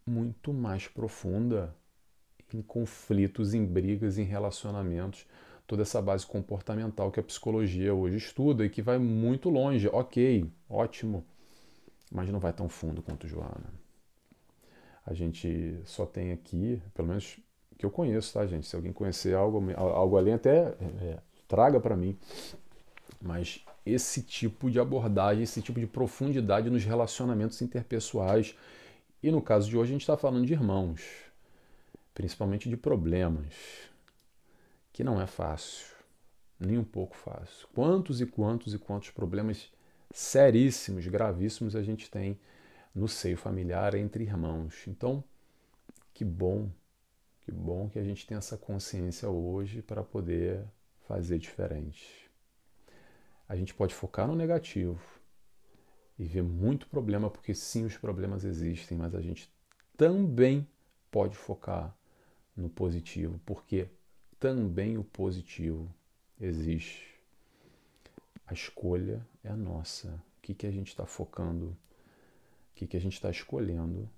muito 0.05 0.53
mais 0.53 0.89
profunda 0.89 1.73
em 2.53 2.61
conflitos, 2.61 3.55
em 3.55 3.65
brigas, 3.65 4.19
em 4.19 4.25
relacionamentos, 4.25 5.27
toda 5.65 5.83
essa 5.83 6.03
base 6.03 6.27
comportamental 6.27 7.13
que 7.13 7.21
a 7.21 7.23
psicologia 7.23 7.95
hoje 7.95 8.17
estuda 8.17 8.65
e 8.65 8.71
que 8.71 8.83
vai 8.83 8.99
muito 8.99 9.49
longe. 9.49 9.89
Ok, 9.89 10.51
ótimo, 10.69 11.25
mas 12.11 12.29
não 12.31 12.41
vai 12.41 12.53
tão 12.53 12.69
fundo 12.69 13.01
quanto 13.01 13.29
Joana. 13.29 13.73
A 15.05 15.15
gente 15.15 15.79
só 15.85 16.05
tem 16.05 16.33
aqui, 16.33 16.83
pelo 16.95 17.07
menos 17.07 17.39
que 17.79 17.87
eu 17.87 17.91
conheço, 17.91 18.33
tá, 18.33 18.45
gente? 18.45 18.67
Se 18.67 18.75
alguém 18.75 18.93
conhecer 18.93 19.35
algo, 19.35 19.63
algo 19.77 20.17
além, 20.17 20.35
até 20.35 20.75
é, 21.01 21.19
traga 21.47 21.81
para 21.81 21.97
mim. 21.97 22.19
Mas 23.21 23.65
esse 23.85 24.23
tipo 24.23 24.71
de 24.71 24.81
abordagem, 24.81 25.45
esse 25.45 25.63
tipo 25.63 25.79
de 25.79 25.87
profundidade 25.87 26.69
nos 26.69 26.85
relacionamentos 26.85 27.61
interpessoais. 27.63 28.57
E 29.23 29.31
no 29.31 29.41
caso 29.41 29.69
de 29.69 29.77
hoje 29.77 29.91
a 29.91 29.93
gente 29.93 30.03
está 30.03 30.17
falando 30.17 30.47
de 30.47 30.53
irmãos, 30.53 31.03
principalmente 32.13 32.69
de 32.69 32.77
problemas, 32.77 33.55
que 34.93 35.05
não 35.05 35.21
é 35.21 35.27
fácil, 35.27 35.87
nem 36.59 36.79
um 36.79 36.85
pouco 36.85 37.17
fácil. 37.17 37.69
Quantos 37.75 38.21
e 38.21 38.27
quantos 38.27 38.75
e 38.75 38.79
quantos 38.79 39.11
problemas 39.11 39.71
seríssimos, 40.13 41.07
gravíssimos 41.07 41.77
a 41.77 41.83
gente 41.83 42.11
tem 42.11 42.39
no 42.95 43.09
seio 43.09 43.37
familiar 43.37 43.95
entre 43.95 44.25
irmãos. 44.25 44.85
Então, 44.87 45.23
que 46.15 46.25
bom, 46.25 46.71
que 47.43 47.53
bom 47.53 47.89
que 47.89 47.99
a 47.99 48.05
gente 48.05 48.27
tem 48.27 48.37
essa 48.37 48.57
consciência 48.57 49.29
hoje 49.29 49.83
para 49.83 50.03
poder 50.03 50.65
fazer 51.07 51.39
diferente. 51.39 52.31
A 53.49 53.57
gente 53.57 53.73
pode 53.75 53.95
focar 53.95 54.27
no 54.27 54.35
negativo 54.35 55.01
e 56.19 56.25
ver 56.25 56.43
muito 56.43 56.89
problema, 56.89 57.31
porque 57.31 57.55
sim, 57.55 57.85
os 57.85 57.97
problemas 57.97 58.45
existem, 58.45 58.99
mas 58.99 59.15
a 59.15 59.21
gente 59.21 59.51
também 59.97 60.67
pode 61.11 61.37
focar 61.37 61.97
no 62.57 62.69
positivo, 62.69 63.41
porque 63.45 63.89
também 64.39 64.99
o 64.99 65.05
positivo 65.05 65.93
existe. 66.41 67.15
A 68.47 68.53
escolha 68.53 69.27
é 69.45 69.49
a 69.49 69.57
nossa. 69.57 70.09
O 70.39 70.43
que, 70.43 70.55
que 70.55 70.67
a 70.67 70.71
gente 70.71 70.89
está 70.89 71.07
focando? 71.07 71.67
O 71.67 71.77
que, 72.75 72.87
que 72.87 72.97
a 72.97 73.01
gente 73.01 73.15
está 73.15 73.31
escolhendo? 73.31 74.09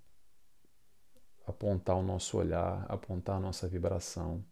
Apontar 1.46 1.96
o 1.96 2.02
nosso 2.02 2.36
olhar, 2.36 2.84
apontar 2.88 3.36
a 3.36 3.40
nossa 3.40 3.66
vibração, 3.66 4.44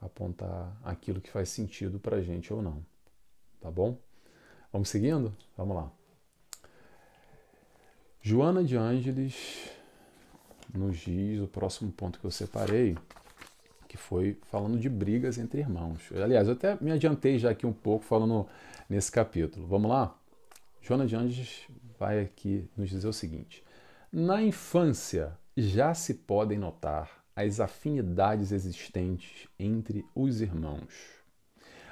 apontar 0.00 0.76
aquilo 0.82 1.20
que 1.20 1.30
faz 1.30 1.48
sentido 1.48 1.98
para 1.98 2.16
a 2.16 2.22
gente 2.22 2.52
ou 2.52 2.62
não. 2.62 2.84
Tá 3.60 3.70
bom? 3.70 3.98
Vamos 4.72 4.88
seguindo? 4.88 5.34
Vamos 5.56 5.76
lá. 5.76 5.92
Joana 8.22 8.62
de 8.62 8.76
Ângeles 8.76 9.70
nos 10.74 10.98
diz 10.98 11.40
o 11.40 11.46
próximo 11.46 11.90
ponto 11.90 12.18
que 12.18 12.24
eu 12.24 12.30
separei, 12.30 12.96
que 13.88 13.96
foi 13.96 14.38
falando 14.50 14.78
de 14.78 14.88
brigas 14.88 15.38
entre 15.38 15.60
irmãos. 15.60 16.10
Aliás, 16.12 16.46
eu 16.46 16.54
até 16.54 16.76
me 16.80 16.92
adiantei 16.92 17.38
já 17.38 17.50
aqui 17.50 17.66
um 17.66 17.72
pouco 17.72 18.04
falando 18.04 18.46
nesse 18.88 19.10
capítulo. 19.10 19.66
Vamos 19.66 19.90
lá? 19.90 20.16
Joana 20.80 21.06
de 21.06 21.16
Anjos 21.16 21.66
vai 21.98 22.20
aqui 22.20 22.68
nos 22.76 22.88
dizer 22.88 23.08
o 23.08 23.12
seguinte: 23.12 23.64
Na 24.12 24.42
infância 24.42 25.36
já 25.56 25.92
se 25.92 26.14
podem 26.14 26.58
notar 26.58 27.19
as 27.40 27.60
afinidades 27.60 28.52
existentes 28.52 29.48
entre 29.58 30.04
os 30.14 30.40
irmãos, 30.40 30.94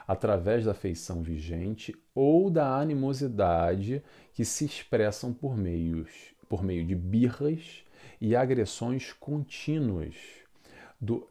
através 0.07 0.65
da 0.65 0.73
afeição 0.73 1.23
vigente 1.23 1.95
ou 2.15 2.51
da 2.51 2.79
animosidade 2.79 4.03
que 4.33 4.45
se 4.45 4.65
expressam 4.65 5.33
por 5.33 5.57
meios 5.57 6.37
por 6.49 6.63
meio 6.63 6.85
de 6.87 6.95
birras 6.95 7.85
e 8.19 8.35
agressões 8.35 9.13
contínuas 9.13 10.15
do 10.99 11.29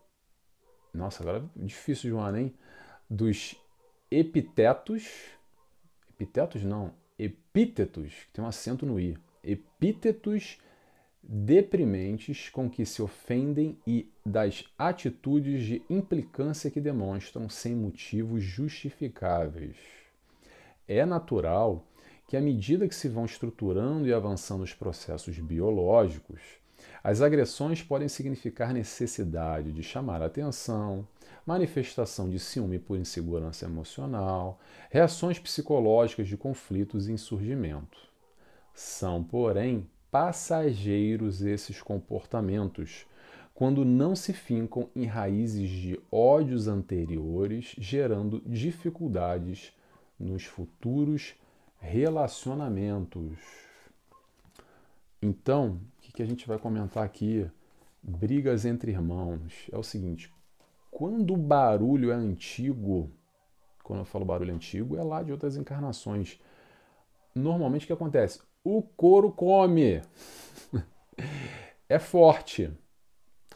nossa, 0.94 1.22
agora 1.22 1.48
é 1.56 1.66
difícil, 1.66 2.10
Joana, 2.10 2.42
hein? 2.42 2.54
Dos 3.08 3.56
epitetos. 4.10 5.08
Epitetos 6.10 6.64
não, 6.64 6.96
epítetos, 7.20 8.12
que 8.12 8.32
tem 8.34 8.44
um 8.44 8.48
acento 8.48 8.84
no 8.84 9.00
i. 9.00 9.16
Epítetos 9.44 10.58
deprimentes 11.30 12.50
com 12.50 12.70
que 12.70 12.86
se 12.86 13.02
ofendem 13.02 13.78
e 13.86 14.10
das 14.26 14.64
atitudes 14.78 15.64
de 15.64 15.82
implicância 15.90 16.72
que 16.72 16.80
demonstram 16.80 17.50
sem 17.50 17.76
motivos 17.76 18.42
justificáveis. 18.42 19.76
É 20.88 21.06
natural 21.06 21.86
que, 22.28 22.38
à 22.38 22.42
medida 22.42 22.88
que 22.88 22.96
se 22.96 23.10
vão 23.10 23.26
estruturando 23.26 24.08
e 24.08 24.14
avançando 24.14 24.64
os 24.64 24.74
processos 24.74 25.38
biológicos, 25.38 26.40
as 27.04 27.22
agressões 27.22 27.84
podem 27.84 28.08
significar 28.08 28.74
necessidade 28.74 29.74
de 29.74 29.84
chamar 29.84 30.22
atenção, 30.22 31.06
manifestação 31.46 32.30
de 32.30 32.40
ciúme 32.40 32.80
por 32.80 32.98
insegurança 32.98 33.66
emocional, 33.66 34.60
reações 34.90 35.40
psicológicas 35.40 36.28
de 36.28 36.38
conflitos 36.38 37.08
e 37.08 37.12
insurgimento. 37.12 37.98
São, 38.74 39.24
porém, 39.24 39.90
passageiros 40.18 41.44
esses 41.44 41.80
comportamentos 41.80 43.06
quando 43.54 43.86
não 43.86 44.16
se 44.16 44.34
fincam 44.34 44.90
em 44.96 45.06
raízes 45.06 45.70
de 45.70 46.02
ódios 46.12 46.68
anteriores, 46.68 47.76
gerando 47.78 48.42
dificuldades 48.44 49.72
nos 50.20 50.44
futuros 50.44 51.36
relacionamentos. 51.80 53.38
Então, 55.22 55.80
que 56.02 56.24
a 56.24 56.26
gente 56.26 56.48
vai 56.48 56.58
comentar 56.58 57.04
aqui, 57.04 57.48
brigas 58.02 58.66
entre 58.66 58.92
irmãos, 58.92 59.70
é 59.72 59.78
o 59.78 59.84
seguinte: 59.84 60.34
quando 60.90 61.36
o 61.36 61.38
barulho 61.38 62.10
é 62.10 62.16
antigo, 62.16 63.12
quando 63.84 64.00
eu 64.00 64.06
falo 64.06 64.26
barulho 64.26 64.56
antigo, 64.56 64.98
é 64.98 65.04
lá 65.04 65.22
de 65.22 65.32
outras 65.32 65.58
encarnações. 65.58 66.42
Normalmente 67.36 67.84
o 67.84 67.88
que 67.88 67.94
acontece? 67.94 68.47
O 68.70 68.82
couro 68.82 69.32
come. 69.32 70.02
é 71.88 71.98
forte. 71.98 72.70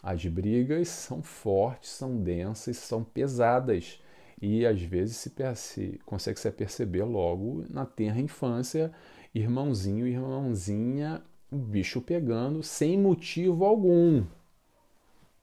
As 0.02 0.24
brigas 0.24 0.88
são 0.88 1.22
fortes, 1.22 1.90
são 1.90 2.16
densas, 2.16 2.78
são 2.78 3.04
pesadas. 3.04 4.00
E 4.40 4.64
às 4.64 4.80
vezes 4.80 5.18
se, 5.18 5.30
se 5.54 6.00
consegue 6.06 6.40
se 6.40 6.50
perceber 6.50 7.04
logo 7.04 7.62
na 7.68 7.84
tenra 7.84 8.22
infância, 8.22 8.90
irmãozinho 9.34 10.06
irmãzinha 10.06 11.22
o 11.50 11.58
bicho 11.58 12.00
pegando 12.00 12.62
sem 12.62 12.98
motivo 12.98 13.66
algum. 13.66 14.24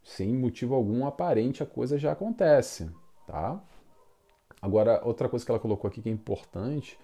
Sem 0.03 0.35
motivo 0.35 0.73
algum 0.73 1.05
aparente, 1.05 1.61
a 1.61 1.67
coisa 1.67 1.95
já 1.95 2.13
acontece, 2.13 2.89
tá? 3.27 3.63
Agora, 4.59 4.99
outra 5.05 5.29
coisa 5.29 5.45
que 5.45 5.51
ela 5.51 5.59
colocou 5.59 5.87
aqui 5.87 6.01
que 6.01 6.09
é 6.09 6.11
importante 6.11 6.97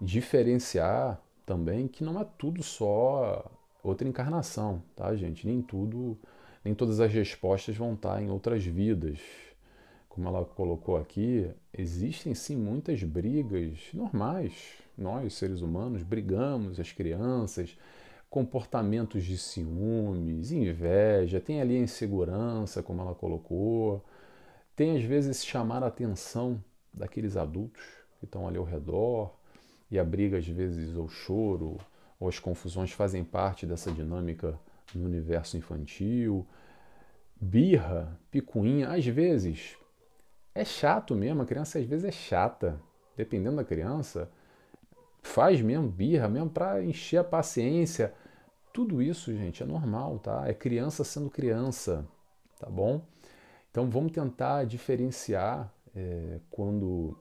diferenciar 0.00 1.22
também 1.44 1.88
que 1.88 2.04
não 2.04 2.20
é 2.20 2.26
tudo 2.38 2.62
só 2.62 3.50
outra 3.82 4.06
encarnação, 4.08 4.82
tá, 4.94 5.14
gente? 5.16 5.46
Nem 5.46 5.60
tudo, 5.60 6.18
nem 6.64 6.74
todas 6.74 7.00
as 7.00 7.12
respostas 7.12 7.76
vão 7.76 7.94
estar 7.94 8.22
em 8.22 8.30
outras 8.30 8.64
vidas. 8.64 9.18
Como 10.08 10.28
ela 10.28 10.44
colocou 10.44 10.96
aqui, 10.96 11.50
existem 11.72 12.34
sim 12.34 12.56
muitas 12.56 13.02
brigas 13.02 13.78
normais. 13.94 14.74
Nós, 14.96 15.34
seres 15.34 15.62
humanos, 15.62 16.02
brigamos, 16.02 16.78
as 16.78 16.92
crianças, 16.92 17.76
comportamentos 18.28 19.24
de 19.24 19.36
ciúmes, 19.38 20.52
inveja, 20.52 21.40
tem 21.40 21.60
ali 21.60 21.76
a 21.76 21.80
insegurança, 21.80 22.82
como 22.82 23.02
ela 23.02 23.14
colocou, 23.14 24.04
tem 24.76 24.96
às 24.96 25.02
vezes 25.02 25.44
chamar 25.44 25.82
a 25.82 25.88
atenção 25.88 26.62
daqueles 26.92 27.36
adultos 27.36 27.82
que 28.18 28.24
estão 28.24 28.46
ali 28.46 28.56
ao 28.56 28.64
redor, 28.64 29.34
e 29.92 29.98
a 29.98 30.04
briga 30.04 30.38
às 30.38 30.46
vezes, 30.48 30.96
ou 30.96 31.04
o 31.04 31.08
choro, 31.08 31.76
ou 32.18 32.26
as 32.26 32.38
confusões 32.38 32.90
fazem 32.90 33.22
parte 33.22 33.66
dessa 33.66 33.92
dinâmica 33.92 34.58
no 34.94 35.04
universo 35.04 35.58
infantil. 35.58 36.46
Birra, 37.38 38.18
picuinha, 38.30 38.88
às 38.88 39.04
vezes 39.04 39.76
é 40.54 40.64
chato 40.64 41.14
mesmo, 41.14 41.42
a 41.42 41.46
criança 41.46 41.78
às 41.78 41.84
vezes 41.84 42.06
é 42.06 42.10
chata, 42.10 42.80
dependendo 43.14 43.56
da 43.56 43.64
criança, 43.64 44.30
faz 45.22 45.60
mesmo 45.60 45.88
birra, 45.88 46.26
mesmo 46.26 46.48
para 46.48 46.82
encher 46.82 47.18
a 47.18 47.24
paciência, 47.24 48.14
tudo 48.72 49.02
isso, 49.02 49.30
gente, 49.36 49.62
é 49.62 49.66
normal, 49.66 50.18
tá? 50.18 50.48
É 50.48 50.54
criança 50.54 51.04
sendo 51.04 51.28
criança, 51.28 52.06
tá 52.58 52.70
bom? 52.70 53.02
Então 53.70 53.90
vamos 53.90 54.12
tentar 54.12 54.64
diferenciar 54.64 55.70
é, 55.94 56.40
quando 56.50 57.18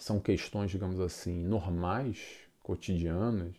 são 0.00 0.18
questões, 0.18 0.70
digamos 0.70 0.98
assim, 0.98 1.44
normais, 1.44 2.40
cotidianas, 2.62 3.54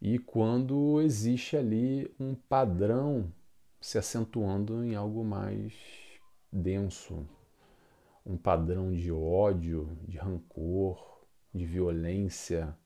e 0.00 0.18
quando 0.18 1.00
existe 1.00 1.56
ali 1.56 2.12
um 2.18 2.34
padrão 2.34 3.32
se 3.80 3.98
acentuando 3.98 4.84
em 4.84 4.94
algo 4.94 5.24
mais 5.24 5.72
denso, 6.52 7.26
um 8.24 8.36
padrão 8.36 8.92
de 8.92 9.10
ódio, 9.10 9.98
de 10.06 10.16
rancor, 10.16 11.20
de 11.52 11.66
violência, 11.66 12.76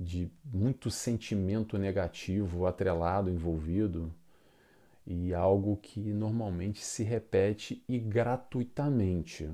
de 0.00 0.30
muito 0.44 0.90
sentimento 0.90 1.76
negativo 1.76 2.66
atrelado, 2.66 3.30
envolvido, 3.30 4.12
e 5.06 5.34
algo 5.34 5.76
que 5.76 6.00
normalmente 6.00 6.80
se 6.82 7.02
repete 7.02 7.84
e 7.88 7.98
gratuitamente. 7.98 9.50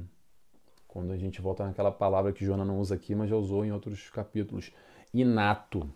Quando 0.88 1.12
a 1.12 1.16
gente 1.16 1.40
volta 1.40 1.64
naquela 1.64 1.92
palavra 1.92 2.32
que 2.32 2.44
Joana 2.44 2.64
não 2.64 2.80
usa 2.80 2.96
aqui, 2.96 3.14
mas 3.14 3.30
já 3.30 3.36
usou 3.36 3.64
em 3.64 3.70
outros 3.70 4.10
capítulos, 4.10 4.72
inato. 5.14 5.88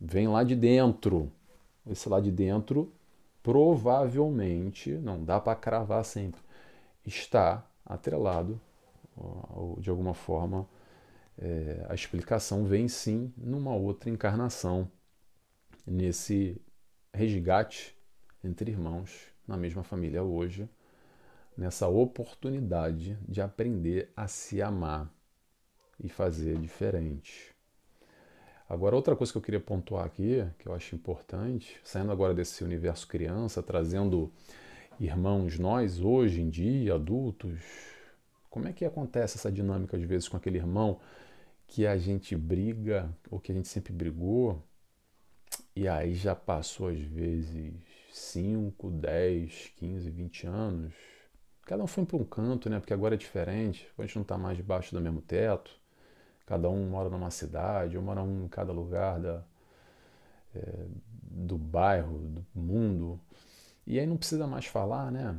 Vem 0.00 0.26
lá 0.26 0.42
de 0.42 0.56
dentro. 0.56 1.30
Esse 1.86 2.08
lá 2.08 2.18
de 2.20 2.32
dentro 2.32 2.92
provavelmente, 3.44 4.90
não 4.90 5.22
dá 5.22 5.38
para 5.38 5.54
cravar 5.54 6.02
sempre, 6.02 6.40
está 7.04 7.62
atrelado 7.84 8.58
ou 9.14 9.78
de 9.78 9.90
alguma 9.90 10.14
forma 10.14 10.66
é, 11.36 11.84
a 11.90 11.94
explicação 11.94 12.64
vem 12.64 12.88
sim 12.88 13.32
numa 13.36 13.74
outra 13.74 14.08
encarnação, 14.08 14.90
nesse 15.86 16.58
resgate 17.12 17.94
entre 18.42 18.70
irmãos 18.70 19.28
na 19.46 19.58
mesma 19.58 19.82
família 19.82 20.22
hoje, 20.22 20.66
nessa 21.56 21.88
oportunidade 21.88 23.18
de 23.28 23.40
aprender 23.40 24.12
a 24.16 24.26
se 24.26 24.60
amar 24.60 25.12
e 26.02 26.08
fazer 26.08 26.58
diferente. 26.58 27.54
Agora, 28.68 28.96
outra 28.96 29.14
coisa 29.14 29.30
que 29.30 29.38
eu 29.38 29.42
queria 29.42 29.60
pontuar 29.60 30.04
aqui, 30.04 30.44
que 30.58 30.66
eu 30.66 30.74
acho 30.74 30.94
importante, 30.94 31.78
saindo 31.84 32.10
agora 32.10 32.34
desse 32.34 32.64
universo 32.64 33.06
criança, 33.06 33.62
trazendo 33.62 34.32
irmãos 34.98 35.58
nós 35.58 36.00
hoje 36.00 36.40
em 36.40 36.48
dia, 36.48 36.94
adultos, 36.94 37.60
como 38.48 38.66
é 38.68 38.72
que 38.72 38.84
acontece 38.84 39.36
essa 39.36 39.52
dinâmica 39.52 39.96
às 39.96 40.02
vezes 40.02 40.28
com 40.28 40.36
aquele 40.36 40.58
irmão 40.58 40.98
que 41.66 41.86
a 41.86 41.96
gente 41.96 42.36
briga 42.36 43.14
ou 43.30 43.38
que 43.38 43.52
a 43.52 43.54
gente 43.54 43.68
sempre 43.68 43.92
brigou 43.92 44.62
e 45.76 45.88
aí 45.88 46.14
já 46.14 46.34
passou 46.34 46.88
às 46.88 47.00
vezes 47.00 47.74
5, 48.12 48.90
10, 48.90 49.72
15, 49.76 50.10
20 50.10 50.46
anos. 50.46 51.13
Cada 51.64 51.82
um 51.82 51.86
foi 51.86 52.04
para 52.04 52.16
um 52.16 52.24
canto, 52.24 52.68
né? 52.68 52.78
Porque 52.78 52.92
agora 52.92 53.14
é 53.14 53.18
diferente, 53.18 53.88
a 53.98 54.02
gente 54.02 54.16
não 54.16 54.22
está 54.22 54.36
mais 54.36 54.56
debaixo 54.56 54.94
do 54.94 55.00
mesmo 55.00 55.22
teto. 55.22 55.70
Cada 56.46 56.68
um 56.68 56.90
mora 56.90 57.08
numa 57.08 57.30
cidade, 57.30 57.96
ou 57.96 58.02
mora 58.02 58.22
um 58.22 58.44
em 58.44 58.48
cada 58.48 58.70
lugar 58.72 59.18
da, 59.18 59.42
é, 60.54 60.86
do 61.22 61.56
bairro, 61.56 62.18
do 62.18 62.44
mundo. 62.54 63.18
E 63.86 63.98
aí 63.98 64.06
não 64.06 64.16
precisa 64.16 64.46
mais 64.46 64.66
falar, 64.66 65.10
né? 65.10 65.38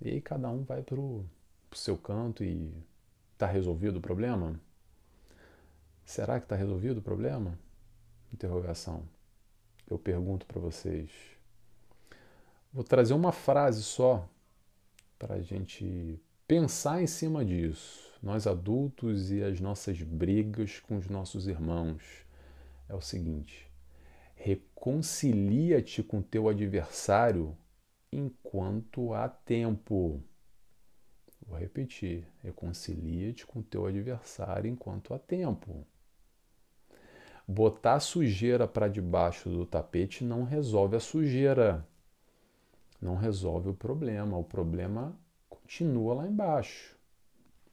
E 0.00 0.10
aí 0.10 0.20
cada 0.20 0.48
um 0.48 0.62
vai 0.62 0.82
pro, 0.82 1.24
pro 1.68 1.78
seu 1.78 1.96
canto 1.96 2.44
e 2.44 2.72
tá 3.36 3.46
resolvido 3.46 3.96
o 3.98 4.00
problema? 4.00 4.60
Será 6.04 6.38
que 6.38 6.46
está 6.46 6.54
resolvido 6.54 6.98
o 6.98 7.02
problema? 7.02 7.58
Interrogação. 8.32 9.02
Eu 9.90 9.98
pergunto 9.98 10.46
para 10.46 10.60
vocês. 10.60 11.10
Vou 12.72 12.84
trazer 12.84 13.14
uma 13.14 13.32
frase 13.32 13.82
só 13.82 14.28
para 15.18 15.34
a 15.34 15.40
gente 15.42 16.20
pensar 16.46 17.02
em 17.02 17.06
cima 17.06 17.44
disso. 17.44 18.08
Nós 18.22 18.46
adultos 18.46 19.30
e 19.30 19.42
as 19.42 19.60
nossas 19.60 20.00
brigas 20.02 20.80
com 20.80 20.96
os 20.96 21.08
nossos 21.08 21.46
irmãos. 21.46 22.02
É 22.88 22.94
o 22.94 23.00
seguinte: 23.00 23.70
reconcilia-te 24.34 26.02
com 26.02 26.22
teu 26.22 26.48
adversário 26.48 27.56
enquanto 28.12 29.12
há 29.12 29.28
tempo. 29.28 30.22
Vou 31.46 31.58
repetir: 31.58 32.26
reconcilia-te 32.42 33.46
com 33.46 33.62
teu 33.62 33.86
adversário 33.86 34.70
enquanto 34.70 35.14
há 35.14 35.18
tempo. 35.18 35.86
Botar 37.46 37.98
sujeira 38.00 38.68
para 38.68 38.88
debaixo 38.88 39.48
do 39.48 39.64
tapete 39.64 40.22
não 40.22 40.44
resolve 40.44 40.96
a 40.96 41.00
sujeira. 41.00 41.87
Não 43.00 43.16
resolve 43.16 43.70
o 43.70 43.74
problema. 43.74 44.36
O 44.36 44.44
problema 44.44 45.16
continua 45.48 46.14
lá 46.14 46.26
embaixo 46.26 46.98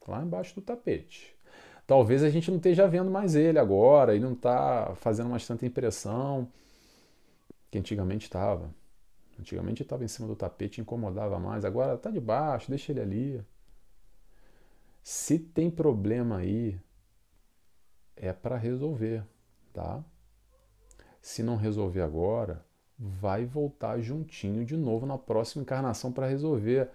lá 0.07 0.23
embaixo 0.23 0.55
do 0.55 0.61
tapete. 0.61 1.35
Talvez 1.87 2.23
a 2.23 2.29
gente 2.29 2.49
não 2.49 2.57
esteja 2.57 2.87
vendo 2.87 3.11
mais 3.11 3.35
ele 3.35 3.59
agora, 3.59 4.15
ele 4.15 4.23
não 4.23 4.33
está 4.33 4.95
fazendo 4.95 5.29
mais 5.29 5.45
tanta 5.45 5.65
impressão 5.65 6.51
que 7.69 7.77
antigamente 7.77 8.25
estava. 8.25 8.73
Antigamente 9.39 9.83
estava 9.83 10.03
em 10.03 10.07
cima 10.07 10.27
do 10.27 10.35
tapete, 10.35 10.81
incomodava 10.81 11.39
mais, 11.39 11.65
agora 11.65 11.95
está 11.95 12.09
debaixo, 12.09 12.69
deixa 12.69 12.91
ele 12.91 13.01
ali. 13.01 13.45
Se 15.03 15.37
tem 15.37 15.69
problema 15.69 16.37
aí, 16.37 16.79
é 18.15 18.33
para 18.33 18.57
resolver, 18.57 19.23
tá? 19.73 20.03
Se 21.21 21.43
não 21.43 21.55
resolver 21.55 22.01
agora, 22.01 22.65
vai 22.97 23.45
voltar 23.45 23.99
juntinho 23.99 24.65
de 24.65 24.77
novo 24.77 25.05
na 25.05 25.17
próxima 25.17 25.61
encarnação 25.61 26.11
para 26.11 26.27
resolver. 26.27 26.89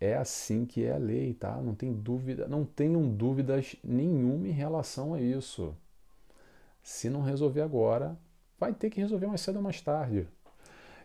É 0.00 0.16
assim 0.16 0.66
que 0.66 0.84
é 0.84 0.92
a 0.92 0.98
lei, 0.98 1.32
tá? 1.34 1.56
Não 1.62 1.74
tem 1.74 1.92
dúvida, 1.92 2.48
não 2.48 2.64
tenham 2.64 3.08
dúvidas 3.08 3.76
nenhuma 3.84 4.48
em 4.48 4.52
relação 4.52 5.14
a 5.14 5.20
isso. 5.20 5.74
Se 6.82 7.08
não 7.08 7.22
resolver 7.22 7.60
agora, 7.60 8.18
vai 8.58 8.72
ter 8.72 8.90
que 8.90 9.00
resolver 9.00 9.26
mais 9.26 9.40
cedo 9.40 9.56
ou 9.56 9.62
mais 9.62 9.80
tarde. 9.80 10.26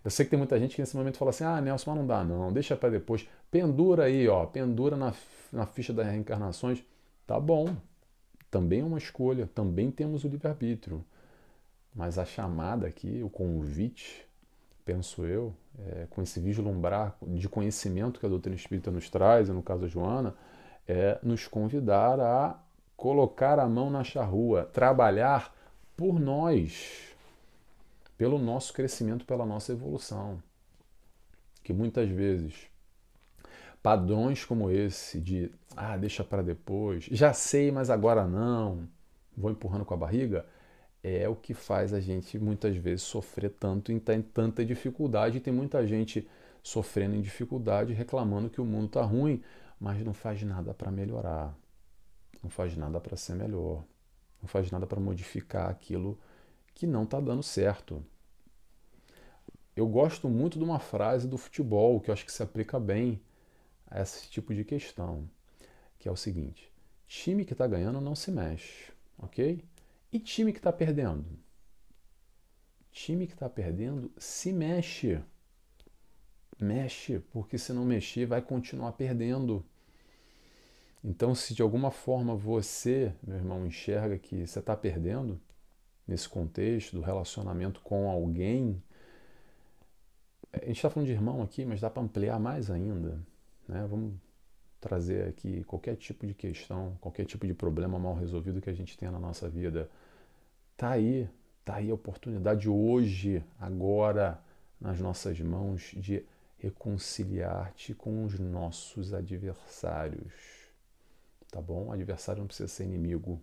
Eu 0.04 0.10
sei 0.10 0.26
que 0.26 0.32
tem 0.32 0.40
muita 0.40 0.60
gente 0.60 0.76
que 0.76 0.82
nesse 0.82 0.96
momento 0.96 1.18
fala 1.18 1.30
assim: 1.30 1.44
ah, 1.44 1.62
Nelson, 1.62 1.92
mas 1.92 2.00
não 2.00 2.08
dá, 2.08 2.24
não, 2.24 2.52
deixa 2.52 2.76
para 2.76 2.90
depois. 2.90 3.28
Pendura 3.52 4.06
aí, 4.06 4.28
ó, 4.28 4.46
pendura 4.46 4.96
na, 4.96 5.14
na 5.52 5.66
ficha 5.66 5.94
das 5.94 6.08
reencarnações. 6.08 6.84
Tá 7.26 7.40
bom, 7.40 7.76
também 8.50 8.80
é 8.80 8.84
uma 8.84 8.98
escolha, 8.98 9.50
também 9.54 9.92
temos 9.92 10.24
o 10.24 10.28
livre-arbítrio. 10.28 11.04
Mas 11.98 12.20
a 12.20 12.26
chamada 12.26 12.86
aqui, 12.86 13.24
o 13.24 13.30
convite, 13.30 14.24
penso 14.86 15.26
eu, 15.26 15.52
é, 15.80 16.06
com 16.12 16.22
esse 16.22 16.40
vislumbrar 16.40 17.18
de 17.24 17.50
conhecimento 17.50 18.20
que 18.20 18.26
a 18.28 18.30
doutrina 18.30 18.56
espírita 18.56 18.92
nos 18.92 19.10
traz, 19.10 19.50
e 19.50 19.52
no 19.52 19.64
caso 19.64 19.82
da 19.82 19.88
Joana, 19.88 20.36
é 20.88 21.18
nos 21.24 21.48
convidar 21.48 22.20
a 22.20 22.62
colocar 22.96 23.58
a 23.58 23.68
mão 23.68 23.90
na 23.90 24.04
charrua, 24.04 24.64
trabalhar 24.66 25.52
por 25.98 26.20
nós, 26.20 27.16
pelo 28.16 28.38
nosso 28.38 28.74
crescimento, 28.74 29.26
pela 29.26 29.46
nossa 29.46 29.72
evolução. 29.72 30.42
Que 31.64 31.74
muitas 31.74 32.08
vezes 32.10 32.54
padrões 33.82 34.46
como 34.46 34.70
esse 34.70 35.20
de 35.20 35.52
ah, 35.76 35.98
deixa 35.98 36.24
para 36.24 36.44
depois, 36.44 37.06
já 37.06 37.34
sei, 37.34 37.72
mas 37.72 37.90
agora 37.90 38.28
não, 38.28 38.88
vou 39.36 39.50
empurrando 39.50 39.84
com 39.84 39.96
a 39.96 39.98
barriga, 39.98 40.46
é 41.04 41.28
o 41.28 41.36
que 41.36 41.54
faz 41.54 41.94
a 41.94 42.00
gente 42.00 42.38
muitas 42.38 42.76
vezes 42.76 43.04
sofrer 43.04 43.52
tanto 43.52 43.92
em 43.92 44.00
tanta 44.00 44.66
dificuldade. 44.66 45.38
E 45.38 45.42
tem 45.42 45.54
muita 45.54 45.86
gente 45.86 46.28
sofrendo 46.62 47.16
em 47.16 47.22
dificuldade, 47.22 47.94
reclamando 47.94 48.50
que 48.50 48.60
o 48.60 48.66
mundo 48.66 48.88
está 48.88 49.02
ruim, 49.02 49.42
mas 49.80 50.04
não 50.04 50.14
faz 50.14 50.42
nada 50.44 50.74
para 50.74 50.92
melhorar, 50.92 51.58
não 52.44 52.50
faz 52.50 52.76
nada 52.76 53.00
para 53.00 53.16
ser 53.16 53.36
melhor, 53.36 53.84
não 54.42 54.48
faz 54.48 54.70
nada 54.72 54.86
para 54.86 55.00
modificar 55.00 55.70
aquilo 55.70 56.20
que 56.74 56.86
não 56.86 57.04
está 57.04 57.20
dando 57.20 57.42
certo. 57.42 58.04
Eu 59.76 59.88
gosto 59.88 60.28
muito 60.28 60.58
de 60.58 60.64
uma 60.64 60.80
frase 60.80 61.28
do 61.28 61.38
futebol 61.38 62.02
que 62.02 62.10
eu 62.10 62.14
acho 62.14 62.26
que 62.26 62.32
se 62.32 62.44
aplica 62.44 62.80
bem 62.80 63.22
a 63.86 64.02
esse 64.02 64.30
tipo 64.30 64.54
de 64.54 64.66
questão, 64.66 65.30
que 66.00 66.10
é 66.10 66.12
o 66.12 66.16
seguinte: 66.16 66.72
time 67.08 67.46
que 67.46 67.54
está 67.54 67.68
ganhando 67.68 68.02
não 68.02 68.16
se 68.16 68.32
mexe, 68.32 68.92
ok? 69.18 69.64
E 70.12 70.20
time 70.20 70.54
que 70.54 70.60
está 70.60 70.72
perdendo? 70.72 71.26
Time 72.92 73.28
que 73.28 73.34
está 73.34 73.50
perdendo 73.50 74.12
se 74.18 74.52
mexe. 74.54 75.22
Mexe, 76.60 77.20
porque 77.32 77.58
se 77.58 77.72
não 77.74 77.86
mexer, 77.86 78.26
vai 78.26 78.42
continuar 78.42 78.94
perdendo. 78.94 79.64
Então, 81.04 81.36
se 81.36 81.54
de 81.54 81.62
alguma 81.62 81.92
forma 81.92 82.36
você, 82.36 83.14
meu 83.22 83.38
irmão, 83.38 83.66
enxerga 83.66 84.18
que 84.18 84.48
você 84.48 84.60
está 84.60 84.76
perdendo 84.76 85.40
nesse 86.08 86.28
contexto 86.28 86.96
do 86.96 87.02
relacionamento 87.02 87.82
com 87.82 88.10
alguém, 88.10 88.82
a 90.52 90.66
gente 90.66 90.78
está 90.78 90.90
falando 90.90 91.08
de 91.08 91.14
irmão 91.14 91.44
aqui, 91.44 91.66
mas 91.66 91.82
dá 91.82 91.90
para 91.90 92.02
ampliar 92.02 92.40
mais 92.40 92.72
ainda. 92.72 93.22
Né? 93.68 93.86
Vamos 93.88 94.16
trazer 94.80 95.28
aqui 95.28 95.64
qualquer 95.64 95.96
tipo 95.96 96.26
de 96.26 96.34
questão, 96.34 96.98
qualquer 97.02 97.26
tipo 97.26 97.46
de 97.46 97.54
problema 97.54 97.98
mal 97.98 98.16
resolvido 98.16 98.62
que 98.62 98.70
a 98.70 98.74
gente 98.74 98.98
tenha 98.98 99.12
na 99.12 99.20
nossa 99.20 99.50
vida. 99.50 99.90
Tá 100.76 100.92
aí, 100.92 101.28
tá 101.66 101.76
aí 101.76 101.90
a 101.90 101.94
oportunidade 101.94 102.70
hoje, 102.70 103.44
agora, 103.60 104.40
nas 104.80 105.00
nossas 105.00 105.40
mãos 105.40 105.94
de 105.98 106.24
reconciliar-te 106.60 107.94
com 107.94 108.24
os 108.24 108.40
nossos 108.40 109.14
adversários. 109.14 110.34
Tá 111.52 111.62
bom? 111.62 111.92
Adversário 111.92 112.42
não 112.42 112.48
precisa 112.48 112.68
ser 112.68 112.84
inimigo. 112.84 113.42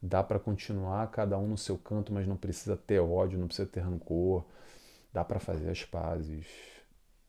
Dá 0.00 0.22
para 0.22 0.38
continuar 0.38 1.10
cada 1.10 1.38
um 1.38 1.46
no 1.46 1.56
seu 1.56 1.78
canto, 1.78 2.12
mas 2.12 2.26
não 2.26 2.36
precisa 2.36 2.76
ter 2.76 2.98
ódio, 2.98 3.38
não 3.38 3.46
precisa 3.46 3.68
ter 3.68 3.80
rancor. 3.80 4.44
Dá 5.12 5.24
para 5.24 5.38
fazer 5.38 5.70
as 5.70 5.84
pazes. 5.84 6.46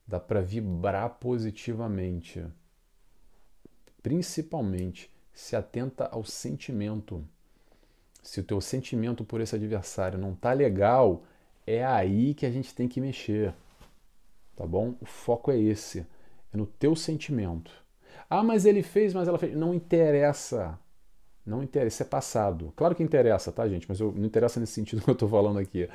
Dá 0.06 0.18
para 0.18 0.40
vibrar 0.40 1.08
positivamente 1.18 2.44
principalmente 4.04 5.10
se 5.32 5.56
atenta 5.56 6.04
ao 6.04 6.22
sentimento. 6.24 7.24
Se 8.22 8.38
o 8.38 8.44
teu 8.44 8.60
sentimento 8.60 9.24
por 9.24 9.40
esse 9.40 9.56
adversário 9.56 10.18
não 10.18 10.34
tá 10.34 10.52
legal, 10.52 11.24
é 11.66 11.82
aí 11.82 12.34
que 12.34 12.44
a 12.44 12.50
gente 12.50 12.74
tem 12.74 12.86
que 12.86 13.00
mexer. 13.00 13.54
Tá 14.54 14.66
bom? 14.66 14.94
O 15.00 15.06
foco 15.06 15.50
é 15.50 15.58
esse, 15.58 16.00
é 16.52 16.56
no 16.56 16.66
teu 16.66 16.94
sentimento. 16.94 17.72
Ah, 18.28 18.42
mas 18.42 18.66
ele 18.66 18.82
fez, 18.82 19.14
mas 19.14 19.26
ela 19.26 19.38
fez. 19.38 19.56
Não 19.56 19.72
interessa. 19.72 20.78
Não 21.44 21.62
interessa, 21.62 22.02
é 22.02 22.06
passado. 22.06 22.74
Claro 22.76 22.94
que 22.94 23.02
interessa, 23.02 23.50
tá, 23.50 23.66
gente? 23.66 23.86
Mas 23.88 24.00
eu, 24.00 24.12
não 24.12 24.26
interessa 24.26 24.60
nesse 24.60 24.72
sentido 24.72 25.00
que 25.02 25.08
eu 25.08 25.14
estou 25.14 25.28
falando 25.30 25.58
aqui. 25.58 25.88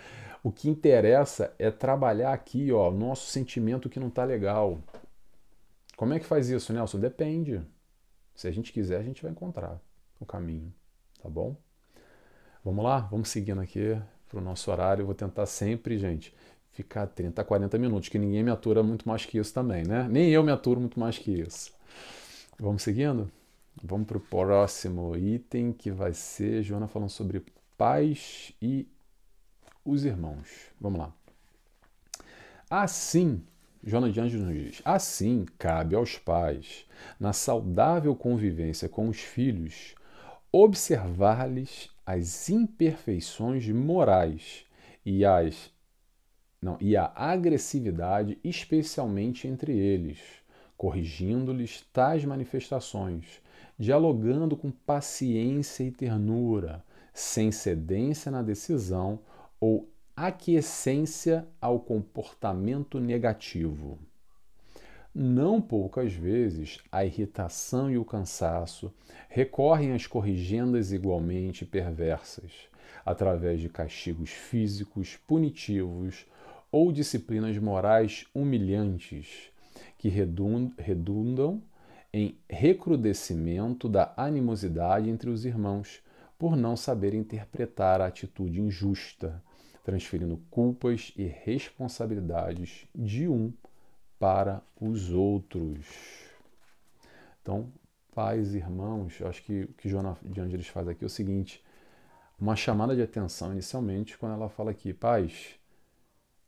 O 0.44 0.52
que 0.52 0.68
interessa 0.68 1.54
é 1.60 1.70
trabalhar 1.70 2.34
aqui, 2.34 2.72
ó, 2.72 2.90
nosso 2.90 3.28
sentimento 3.28 3.88
que 3.88 4.00
não 4.00 4.08
está 4.08 4.24
legal. 4.24 4.80
Como 5.96 6.14
é 6.14 6.20
que 6.20 6.26
faz 6.26 6.50
isso, 6.50 6.74
Nelson? 6.74 7.00
Depende. 7.00 7.62
Se 8.40 8.48
a 8.48 8.52
gente 8.52 8.72
quiser, 8.72 9.02
a 9.02 9.04
gente 9.04 9.22
vai 9.22 9.34
encontrar 9.34 9.82
o 10.18 10.26
caminho, 10.26 10.74
tá 11.22 11.28
bom? 11.28 11.58
Vamos 12.64 12.86
lá? 12.86 13.00
Vamos 13.00 13.28
seguindo 13.28 13.60
aqui 13.60 14.02
para 14.30 14.40
o 14.40 14.42
nosso 14.42 14.72
horário. 14.72 15.02
Eu 15.02 15.08
vou 15.08 15.14
tentar 15.14 15.46
sempre, 15.46 15.98
gente, 15.98 16.34
ficar 16.72 17.06
30, 17.08 17.44
40 17.44 17.78
minutos, 17.78 18.08
que 18.08 18.18
ninguém 18.18 18.42
me 18.42 18.50
atura 18.50 18.82
muito 18.82 19.06
mais 19.06 19.26
que 19.26 19.38
isso 19.38 19.54
também, 19.54 19.84
né? 19.84 20.08
Nem 20.10 20.30
eu 20.30 20.42
me 20.42 20.54
aturo 20.54 20.80
muito 20.80 20.98
mais 20.98 21.18
que 21.18 21.32
isso. 21.32 21.74
Vamos 22.58 22.82
seguindo? 22.82 23.30
Vamos 23.84 24.08
para 24.08 24.18
o 24.18 24.22
próximo 24.22 25.18
item, 25.18 25.74
que 25.74 25.92
vai 25.92 26.14
ser 26.14 26.64
Joana 26.64 26.88
falando 26.88 27.10
sobre 27.10 27.44
pais 27.78 28.54
e 28.62 28.88
os 29.84 30.06
irmãos. 30.06 30.72
Vamos 30.80 30.98
lá. 30.98 31.14
Assim, 32.70 33.44
Jonas 33.90 34.14
de 34.14 34.22
Anjos 34.22 34.42
nos 34.42 34.54
diz: 34.54 34.82
assim 34.86 35.46
cabe 35.58 35.96
aos 35.96 36.18
pais, 36.18 36.86
na 37.20 37.34
saudável 37.34 38.16
convivência 38.16 38.88
com 38.88 39.10
os 39.10 39.20
filhos, 39.20 39.96
observar-lhes 40.52 41.90
as 42.06 42.50
imperfeições 42.50 43.68
morais 43.68 44.66
e 45.06 45.26
as 45.26 45.72
não, 46.62 46.78
e 46.82 46.98
a 46.98 47.12
agressividade, 47.16 48.38
especialmente 48.44 49.48
entre 49.48 49.78
eles, 49.78 50.20
corrigindo-lhes 50.76 51.86
tais 51.94 52.26
manifestações, 52.26 53.42
dialogando 53.78 54.58
com 54.58 54.70
paciência 54.70 55.84
e 55.84 55.92
ternura, 55.92 56.84
sem 57.14 57.52
cedência 57.52 58.30
na 58.30 58.42
decisão 58.42 59.22
ou 59.60 59.90
aquiescência 60.28 61.48
ao 61.62 61.80
comportamento 61.80 63.00
negativo. 63.00 63.98
Não 65.16 65.62
poucas 65.62 66.12
vezes 66.12 66.80
a 66.92 67.06
irritação 67.06 67.90
e 67.90 67.98
o 67.98 68.04
cansaço 68.04 68.94
recorrem 69.30 69.94
às 69.94 70.06
corrigendas 70.06 70.92
igualmente 70.92 71.66
perversas, 71.66 72.52
através 73.06 73.62
de 73.62 73.70
castigos 73.70 74.30
físicos 74.30 75.16
punitivos 75.26 76.26
ou 76.70 76.92
disciplinas 76.92 77.58
morais 77.58 78.26
humilhantes, 78.36 79.50
que 79.98 80.10
redundam 80.10 81.64
em 82.12 82.38
recrudescimento 82.50 83.88
da 83.88 84.14
animosidade 84.18 85.10
entre 85.10 85.30
os 85.30 85.46
irmãos, 85.46 86.02
por 86.38 86.58
não 86.58 86.76
saber 86.76 87.14
interpretar 87.14 88.02
a 88.02 88.08
atitude 88.08 88.60
injusta, 88.60 89.42
transferindo 89.90 90.38
culpas 90.52 91.12
e 91.18 91.26
responsabilidades 91.26 92.88
de 92.94 93.28
um 93.28 93.52
para 94.20 94.62
os 94.80 95.12
outros. 95.12 95.84
Então, 97.42 97.74
pais 98.14 98.54
e 98.54 98.58
irmãos, 98.58 99.20
acho 99.24 99.42
que 99.42 99.64
o 99.64 99.74
que 99.74 99.90
Joana 99.90 100.16
de 100.22 100.40
Angeles 100.40 100.68
faz 100.68 100.88
aqui 100.88 101.04
é 101.04 101.08
o 101.08 101.10
seguinte: 101.10 101.64
uma 102.40 102.56
chamada 102.56 102.96
de 102.96 103.02
atenção 103.02 103.52
inicialmente, 103.52 104.16
quando 104.16 104.34
ela 104.34 104.48
fala 104.48 104.70
aqui, 104.70 104.94
pais, 104.94 105.56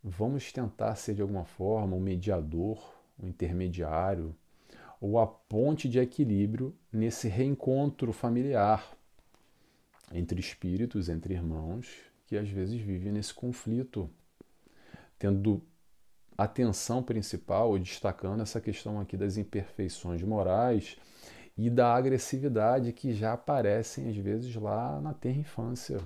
vamos 0.04 0.52
tentar 0.52 0.94
ser 0.94 1.16
de 1.16 1.24
alguma 1.24 1.44
forma 1.44 1.96
um 1.96 2.00
mediador, 2.00 2.94
um 3.20 3.28
intermediário, 3.28 4.36
ou 5.00 5.18
a 5.18 5.26
ponte 5.26 5.90
de 5.90 5.98
equilíbrio 5.98 6.76
nesse 6.94 7.28
reencontro 7.28 8.14
familiar 8.14 8.96
entre 10.14 10.40
espíritos, 10.40 11.10
entre 11.10 11.34
irmãos, 11.34 12.11
que 12.32 12.38
às 12.38 12.48
vezes 12.48 12.80
vivem 12.80 13.12
nesse 13.12 13.34
conflito, 13.34 14.10
tendo 15.20 15.62
atenção 16.38 17.04
principal 17.04 17.78
destacando 17.78 18.40
essa 18.40 18.62
questão 18.62 19.02
aqui 19.02 19.18
das 19.18 19.36
imperfeições 19.36 20.24
morais 20.24 20.96
e 21.58 21.70
da 21.70 21.94
agressividade 21.94 22.94
que 22.94 23.14
já 23.14 23.34
aparecem 23.34 24.08
às 24.08 24.16
vezes 24.16 24.56
lá 24.56 25.02
na 25.02 25.14
terra 25.14 25.40
infância. 25.40 26.00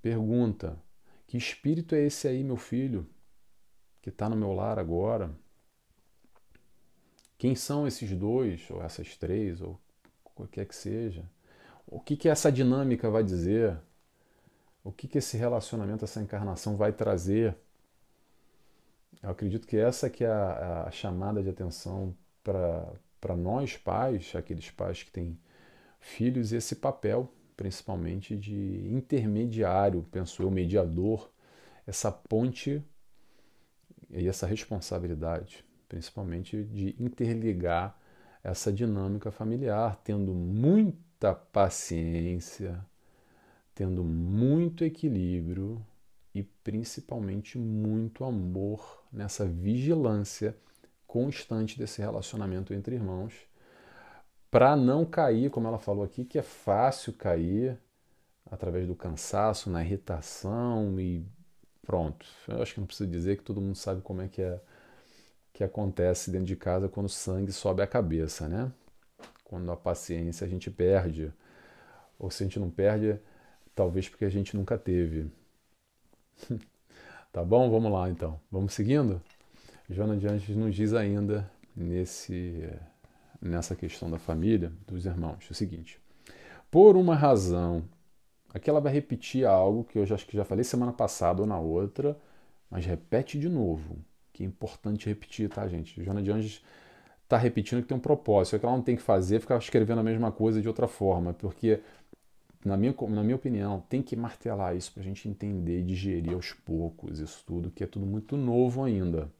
Pergunta: 0.00 0.82
que 1.26 1.36
espírito 1.36 1.94
é 1.94 2.06
esse 2.06 2.26
aí, 2.26 2.42
meu 2.42 2.56
filho, 2.56 3.06
que 4.00 4.08
está 4.08 4.30
no 4.30 4.36
meu 4.36 4.54
lar 4.54 4.78
agora? 4.78 5.30
Quem 7.36 7.54
são 7.54 7.86
esses 7.86 8.10
dois, 8.12 8.66
ou 8.70 8.82
essas 8.82 9.14
três, 9.14 9.60
ou 9.60 9.78
qualquer 10.24 10.64
que 10.64 10.74
seja? 10.74 11.22
O 11.86 12.00
que, 12.00 12.16
que 12.16 12.30
essa 12.30 12.50
dinâmica 12.50 13.10
vai 13.10 13.22
dizer? 13.22 13.78
O 14.84 14.92
que, 14.92 15.06
que 15.08 15.18
esse 15.18 15.36
relacionamento, 15.36 16.04
essa 16.04 16.20
encarnação 16.20 16.76
vai 16.76 16.92
trazer? 16.92 17.56
Eu 19.22 19.30
acredito 19.30 19.66
que 19.66 19.76
essa 19.76 20.08
que 20.08 20.24
é 20.24 20.28
a, 20.28 20.84
a 20.86 20.90
chamada 20.90 21.42
de 21.42 21.50
atenção 21.50 22.16
para 22.42 23.36
nós 23.36 23.76
pais, 23.76 24.32
aqueles 24.34 24.70
pais 24.70 25.02
que 25.02 25.10
têm 25.10 25.38
filhos, 26.00 26.52
esse 26.52 26.76
papel 26.76 27.32
principalmente 27.58 28.36
de 28.36 28.86
intermediário, 28.88 30.06
penso 30.12 30.44
eu, 30.44 30.48
mediador, 30.48 31.28
essa 31.84 32.08
ponte 32.12 32.80
e 34.08 34.28
essa 34.28 34.46
responsabilidade, 34.46 35.64
principalmente 35.88 36.62
de 36.62 36.94
interligar 37.02 37.98
essa 38.44 38.72
dinâmica 38.72 39.32
familiar, 39.32 40.00
tendo 40.04 40.32
muita 40.32 41.34
paciência, 41.34 42.78
tendo 43.78 44.02
muito 44.02 44.84
equilíbrio 44.84 45.80
e 46.34 46.42
principalmente 46.42 47.56
muito 47.56 48.24
amor 48.24 49.04
nessa 49.12 49.46
vigilância 49.46 50.56
constante 51.06 51.78
desse 51.78 52.00
relacionamento 52.00 52.74
entre 52.74 52.96
irmãos 52.96 53.32
para 54.50 54.74
não 54.74 55.04
cair, 55.04 55.48
como 55.48 55.68
ela 55.68 55.78
falou 55.78 56.02
aqui, 56.02 56.24
que 56.24 56.40
é 56.40 56.42
fácil 56.42 57.12
cair 57.12 57.78
através 58.50 58.84
do 58.84 58.96
cansaço, 58.96 59.70
na 59.70 59.80
irritação 59.84 60.98
e 60.98 61.24
pronto. 61.86 62.26
Eu 62.48 62.60
acho 62.60 62.74
que 62.74 62.80
não 62.80 62.86
preciso 62.88 63.08
dizer 63.08 63.36
que 63.36 63.44
todo 63.44 63.60
mundo 63.60 63.76
sabe 63.76 64.02
como 64.02 64.22
é 64.22 64.26
que 64.26 64.42
é 64.42 64.60
que 65.52 65.62
acontece 65.62 66.32
dentro 66.32 66.46
de 66.48 66.56
casa 66.56 66.88
quando 66.88 67.06
o 67.06 67.10
sangue 67.10 67.52
sobe 67.52 67.80
a 67.80 67.86
cabeça, 67.86 68.48
né? 68.48 68.72
Quando 69.44 69.70
a 69.70 69.76
paciência 69.76 70.44
a 70.44 70.50
gente 70.50 70.68
perde, 70.68 71.32
ou 72.18 72.28
se 72.28 72.42
a 72.42 72.46
gente 72.46 72.58
não 72.58 72.70
perde, 72.70 73.20
talvez 73.78 74.08
porque 74.08 74.24
a 74.24 74.28
gente 74.28 74.56
nunca 74.56 74.76
teve. 74.76 75.30
tá 77.32 77.44
bom? 77.44 77.70
Vamos 77.70 77.92
lá 77.92 78.10
então. 78.10 78.40
Vamos 78.50 78.74
seguindo? 78.74 79.22
Joana 79.88 80.16
de 80.16 80.26
Anjos 80.26 80.56
nos 80.56 80.74
diz 80.74 80.92
ainda 80.92 81.48
nesse 81.76 82.68
nessa 83.40 83.76
questão 83.76 84.10
da 84.10 84.18
família, 84.18 84.72
dos 84.84 85.06
irmãos, 85.06 85.48
o 85.48 85.54
seguinte: 85.54 86.00
por 86.68 86.96
uma 86.96 87.14
razão, 87.14 87.84
aqui 88.52 88.68
ela 88.68 88.80
vai 88.80 88.92
repetir 88.92 89.46
algo 89.46 89.84
que 89.84 89.96
eu 89.96 90.04
já, 90.04 90.16
acho 90.16 90.26
que 90.26 90.36
já 90.36 90.44
falei 90.44 90.64
semana 90.64 90.92
passada 90.92 91.40
ou 91.40 91.46
na 91.46 91.60
outra, 91.60 92.18
mas 92.68 92.84
repete 92.84 93.38
de 93.38 93.48
novo, 93.48 93.96
que 94.32 94.42
é 94.42 94.46
importante 94.46 95.06
repetir, 95.06 95.48
tá, 95.48 95.68
gente? 95.68 96.02
Joana 96.02 96.20
de 96.20 96.32
Anjos 96.32 96.64
está 97.22 97.36
repetindo 97.36 97.82
que 97.82 97.88
tem 97.88 97.96
um 97.96 98.00
propósito, 98.00 98.56
é 98.56 98.58
que 98.58 98.66
ela 98.66 98.74
não 98.74 98.82
tem 98.82 98.96
que 98.96 99.02
fazer 99.02 99.38
ficar 99.38 99.58
escrevendo 99.58 100.00
a 100.00 100.02
mesma 100.02 100.32
coisa 100.32 100.60
de 100.60 100.66
outra 100.66 100.88
forma, 100.88 101.32
porque, 101.34 101.80
na 102.68 102.76
minha, 102.76 102.94
na 103.08 103.22
minha 103.24 103.36
opinião, 103.36 103.82
tem 103.88 104.02
que 104.02 104.14
martelar 104.14 104.76
isso 104.76 104.92
para 104.92 105.00
a 105.00 105.04
gente 105.04 105.28
entender 105.28 105.80
e 105.80 105.84
digerir 105.84 106.34
aos 106.34 106.52
poucos 106.52 107.18
isso 107.18 107.42
tudo, 107.46 107.70
que 107.70 107.82
é 107.82 107.86
tudo 107.86 108.04
muito 108.04 108.36
novo 108.36 108.84
ainda. 108.84 109.32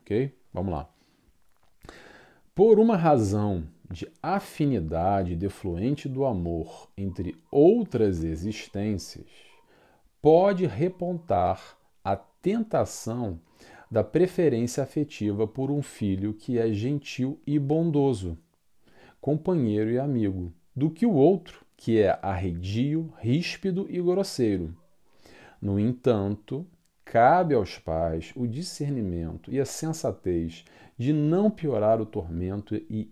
Ok? 0.00 0.32
Vamos 0.52 0.72
lá. 0.72 0.88
Por 2.54 2.78
uma 2.78 2.96
razão 2.96 3.64
de 3.90 4.08
afinidade 4.22 5.34
defluente 5.34 6.08
do 6.08 6.24
amor 6.24 6.88
entre 6.96 7.36
outras 7.50 8.22
existências, 8.22 9.26
pode 10.22 10.66
repontar 10.66 11.76
a 12.04 12.14
tentação 12.16 13.40
da 13.90 14.04
preferência 14.04 14.84
afetiva 14.84 15.48
por 15.48 15.70
um 15.70 15.82
filho 15.82 16.32
que 16.32 16.58
é 16.58 16.72
gentil 16.72 17.40
e 17.44 17.58
bondoso, 17.58 18.38
companheiro 19.20 19.90
e 19.90 19.98
amigo, 19.98 20.52
do 20.76 20.90
que 20.90 21.04
o 21.04 21.12
outro, 21.12 21.64
que 21.80 21.98
é 21.98 22.18
arredio, 22.20 23.10
ríspido 23.16 23.86
e 23.88 24.02
grosseiro. 24.02 24.76
No 25.62 25.80
entanto, 25.80 26.66
cabe 27.06 27.54
aos 27.54 27.78
pais 27.78 28.34
o 28.36 28.46
discernimento 28.46 29.50
e 29.50 29.58
a 29.58 29.64
sensatez 29.64 30.62
de 30.98 31.14
não 31.14 31.50
piorar 31.50 31.98
o 31.98 32.04
tormento 32.04 32.74
e 32.74 33.10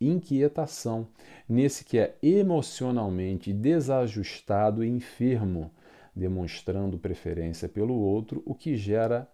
inquietação 0.00 1.08
nesse 1.48 1.84
que 1.84 1.98
é 1.98 2.16
emocionalmente 2.22 3.52
desajustado 3.52 4.84
e 4.84 4.88
enfermo, 4.88 5.72
demonstrando 6.14 7.00
preferência 7.00 7.68
pelo 7.68 7.94
outro, 7.94 8.44
o 8.46 8.54
que 8.54 8.76
gera 8.76 9.28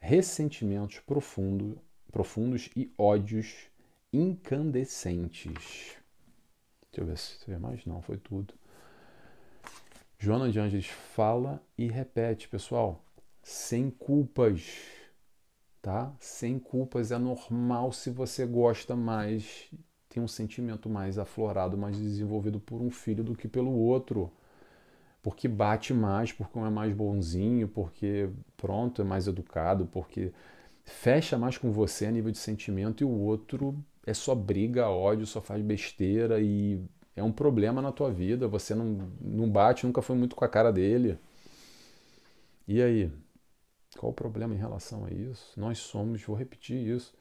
ressentimentos 0.00 1.00
profundo, 1.00 1.78
profundos 2.10 2.70
e 2.74 2.90
ódios 2.96 3.66
incandescentes. 4.10 5.97
Deixa 6.98 7.00
eu 7.00 7.06
ver 7.06 7.18
se 7.18 7.46
tem 7.46 7.58
mais. 7.58 7.86
Não, 7.86 8.02
foi 8.02 8.16
tudo. 8.16 8.52
Joana 10.18 10.50
de 10.50 10.58
Angeles 10.58 10.86
fala 10.86 11.62
e 11.76 11.86
repete, 11.86 12.48
pessoal, 12.48 13.04
sem 13.40 13.88
culpas, 13.88 14.66
tá? 15.80 16.12
Sem 16.18 16.58
culpas 16.58 17.12
é 17.12 17.18
normal 17.18 17.92
se 17.92 18.10
você 18.10 18.44
gosta 18.44 18.96
mais, 18.96 19.70
tem 20.08 20.20
um 20.20 20.26
sentimento 20.26 20.90
mais 20.90 21.18
aflorado, 21.18 21.78
mais 21.78 21.96
desenvolvido 21.96 22.58
por 22.58 22.82
um 22.82 22.90
filho 22.90 23.22
do 23.22 23.36
que 23.36 23.46
pelo 23.46 23.70
outro. 23.70 24.32
Porque 25.22 25.46
bate 25.46 25.94
mais, 25.94 26.32
porque 26.32 26.58
um 26.58 26.66
é 26.66 26.70
mais 26.70 26.92
bonzinho, 26.92 27.68
porque 27.68 28.28
pronto, 28.56 29.02
é 29.02 29.04
mais 29.04 29.28
educado, 29.28 29.86
porque 29.86 30.32
fecha 30.84 31.38
mais 31.38 31.56
com 31.56 31.70
você 31.70 32.06
a 32.06 32.10
nível 32.10 32.32
de 32.32 32.38
sentimento 32.38 33.02
e 33.02 33.04
o 33.04 33.10
outro 33.10 33.84
é 34.08 34.14
só 34.14 34.34
briga, 34.34 34.88
ódio, 34.88 35.26
só 35.26 35.40
faz 35.42 35.62
besteira 35.62 36.40
e 36.40 36.82
é 37.14 37.22
um 37.22 37.30
problema 37.30 37.82
na 37.82 37.92
tua 37.92 38.10
vida, 38.10 38.48
você 38.48 38.74
não, 38.74 39.12
não 39.20 39.50
bate, 39.50 39.84
nunca 39.86 40.00
foi 40.00 40.16
muito 40.16 40.34
com 40.34 40.44
a 40.44 40.48
cara 40.48 40.72
dele. 40.72 41.18
E 42.66 42.80
aí? 42.80 43.12
Qual 43.98 44.10
o 44.10 44.14
problema 44.14 44.54
em 44.54 44.58
relação 44.58 45.04
a 45.04 45.10
isso? 45.10 45.52
Nós 45.60 45.78
somos, 45.78 46.22
vou 46.22 46.34
repetir 46.34 46.76
isso, 46.76 47.14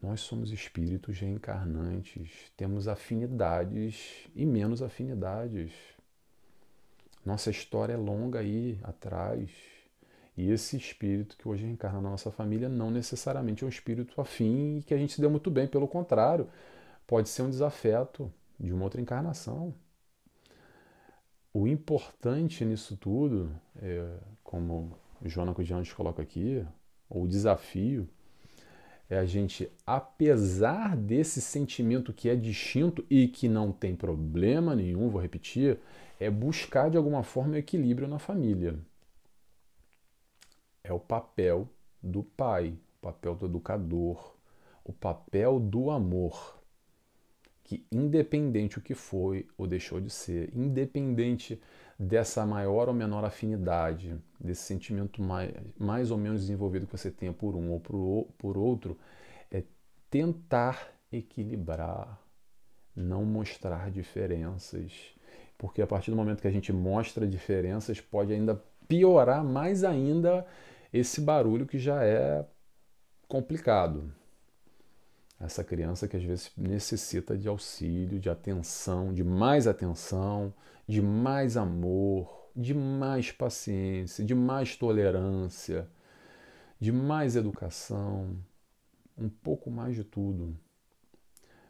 nós 0.00 0.20
somos 0.20 0.52
espíritos 0.52 1.18
reencarnantes, 1.18 2.30
temos 2.56 2.88
afinidades 2.88 4.26
e 4.34 4.46
menos 4.46 4.80
afinidades. 4.80 5.72
Nossa 7.26 7.50
história 7.50 7.92
é 7.92 7.96
longa 7.96 8.38
aí 8.38 8.78
atrás. 8.82 9.50
E 10.36 10.50
esse 10.50 10.76
espírito 10.76 11.36
que 11.36 11.48
hoje 11.48 11.64
reencarna 11.64 12.00
na 12.00 12.10
nossa 12.10 12.30
família 12.30 12.68
não 12.68 12.90
necessariamente 12.90 13.62
é 13.62 13.66
um 13.66 13.70
espírito 13.70 14.20
afim 14.20 14.78
e 14.78 14.82
que 14.82 14.92
a 14.92 14.98
gente 14.98 15.12
se 15.12 15.20
deu 15.20 15.30
muito 15.30 15.50
bem, 15.50 15.66
pelo 15.66 15.86
contrário, 15.86 16.48
pode 17.06 17.28
ser 17.28 17.42
um 17.42 17.50
desafeto 17.50 18.32
de 18.58 18.72
uma 18.72 18.84
outra 18.84 19.00
encarnação. 19.00 19.74
O 21.52 21.68
importante 21.68 22.64
nisso 22.64 22.96
tudo, 22.96 23.54
é, 23.80 24.18
como 24.42 24.98
o 25.22 25.28
Jonas 25.28 25.54
Diante 25.64 25.94
coloca 25.94 26.20
aqui, 26.20 26.66
o 27.08 27.28
desafio, 27.28 28.08
é 29.08 29.18
a 29.18 29.24
gente, 29.24 29.70
apesar 29.86 30.96
desse 30.96 31.40
sentimento 31.40 32.12
que 32.12 32.28
é 32.28 32.34
distinto 32.34 33.04
e 33.08 33.28
que 33.28 33.48
não 33.48 33.70
tem 33.70 33.94
problema 33.94 34.74
nenhum, 34.74 35.08
vou 35.08 35.20
repetir, 35.20 35.78
é 36.18 36.28
buscar 36.28 36.90
de 36.90 36.96
alguma 36.96 37.22
forma 37.22 37.54
o 37.54 37.56
equilíbrio 37.56 38.08
na 38.08 38.18
família. 38.18 38.76
É 40.86 40.92
o 40.92 41.00
papel 41.00 41.66
do 42.02 42.22
pai, 42.22 42.76
o 42.98 43.00
papel 43.00 43.34
do 43.34 43.46
educador, 43.46 44.36
o 44.84 44.92
papel 44.92 45.58
do 45.58 45.90
amor 45.90 46.62
que 47.64 47.86
independente 47.90 48.78
o 48.78 48.82
que 48.82 48.94
foi 48.94 49.48
ou 49.56 49.66
deixou 49.66 49.98
de 49.98 50.10
ser, 50.10 50.54
independente 50.54 51.58
dessa 51.98 52.44
maior 52.44 52.88
ou 52.88 52.94
menor 52.94 53.24
afinidade, 53.24 54.14
desse 54.38 54.64
sentimento 54.64 55.22
mais, 55.22 55.50
mais 55.78 56.10
ou 56.10 56.18
menos 56.18 56.42
desenvolvido 56.42 56.86
que 56.86 56.92
você 56.92 57.10
tenha 57.10 57.32
por 57.32 57.56
um 57.56 57.70
ou 57.70 57.80
por, 57.80 58.26
por 58.36 58.58
outro, 58.58 58.98
é 59.50 59.62
tentar 60.10 60.92
equilibrar, 61.10 62.20
não 62.94 63.24
mostrar 63.24 63.90
diferenças. 63.90 64.92
Porque 65.56 65.80
a 65.80 65.86
partir 65.86 66.10
do 66.10 66.16
momento 66.18 66.42
que 66.42 66.48
a 66.48 66.52
gente 66.52 66.74
mostra 66.74 67.26
diferenças, 67.26 67.98
pode 67.98 68.34
ainda 68.34 68.62
piorar 68.86 69.42
mais 69.42 69.82
ainda 69.82 70.46
esse 70.94 71.20
barulho 71.20 71.66
que 71.66 71.76
já 71.76 72.04
é 72.04 72.46
complicado 73.26 74.14
essa 75.40 75.64
criança 75.64 76.06
que 76.06 76.16
às 76.16 76.22
vezes 76.22 76.52
necessita 76.56 77.36
de 77.36 77.48
auxílio, 77.48 78.20
de 78.20 78.30
atenção, 78.30 79.12
de 79.12 79.24
mais 79.24 79.66
atenção, 79.66 80.54
de 80.86 81.02
mais 81.02 81.56
amor, 81.56 82.48
de 82.54 82.72
mais 82.72 83.32
paciência, 83.32 84.24
de 84.24 84.36
mais 84.36 84.76
tolerância, 84.76 85.88
de 86.78 86.92
mais 86.92 87.34
educação, 87.34 88.38
um 89.18 89.28
pouco 89.28 89.72
mais 89.72 89.96
de 89.96 90.04
tudo. 90.04 90.56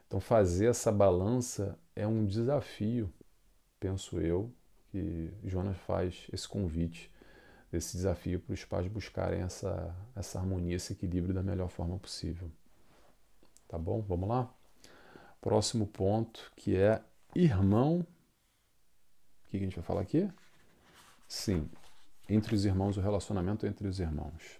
Então, 0.07 0.21
fazer 0.21 0.67
essa 0.67 0.93
balança 0.93 1.79
é 1.97 2.07
um 2.07 2.27
desafio, 2.27 3.11
penso 3.81 4.21
eu, 4.21 4.53
que 4.91 5.33
Jonas 5.43 5.79
faz 5.79 6.27
esse 6.31 6.47
convite, 6.47 7.11
esse 7.77 7.97
desafio 7.97 8.41
para 8.41 8.55
os 8.55 8.65
pais 8.65 8.87
buscarem 8.89 9.43
essa, 9.43 9.95
essa 10.15 10.39
harmonia, 10.39 10.77
esse 10.77 10.93
equilíbrio 10.93 11.35
da 11.35 11.43
melhor 11.43 11.69
forma 11.69 11.99
possível. 11.99 12.51
Tá 13.69 13.79
bom? 13.79 14.01
Vamos 14.03 14.29
lá? 14.29 14.53
Próximo 15.41 15.87
ponto 15.87 16.53
que 16.57 16.77
é 16.77 17.03
irmão. 17.35 18.07
O 19.47 19.51
que 19.51 19.57
a 19.57 19.61
gente 19.61 19.77
vai 19.77 19.85
falar 19.85 20.01
aqui? 20.01 20.29
Sim, 21.29 21.69
entre 22.29 22.55
os 22.55 22.65
irmãos, 22.65 22.97
o 22.97 23.01
relacionamento 23.01 23.67
entre 23.67 23.87
os 23.87 24.01
irmãos. 24.01 24.59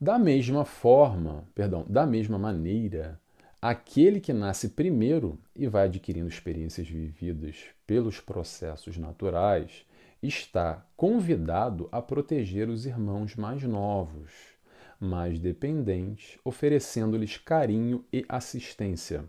Da 0.00 0.18
mesma 0.18 0.64
forma, 0.64 1.44
perdão, 1.54 1.84
da 1.88 2.06
mesma 2.06 2.38
maneira, 2.38 3.20
aquele 3.60 4.20
que 4.20 4.32
nasce 4.32 4.68
primeiro 4.68 5.38
e 5.56 5.66
vai 5.66 5.86
adquirindo 5.86 6.28
experiências 6.28 6.86
vividas 6.86 7.64
pelos 7.86 8.20
processos 8.20 8.96
naturais 8.96 9.84
está 10.22 10.86
convidado 10.96 11.88
a 11.92 12.02
proteger 12.02 12.68
os 12.68 12.86
irmãos 12.86 13.36
mais 13.36 13.62
novos 13.62 14.58
mais 15.00 15.38
dependentes, 15.38 16.38
oferecendo-lhes 16.44 17.36
carinho 17.36 18.04
e 18.12 18.24
assistência. 18.28 19.24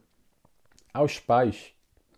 Aos 0.94 1.20
pais 1.20 1.74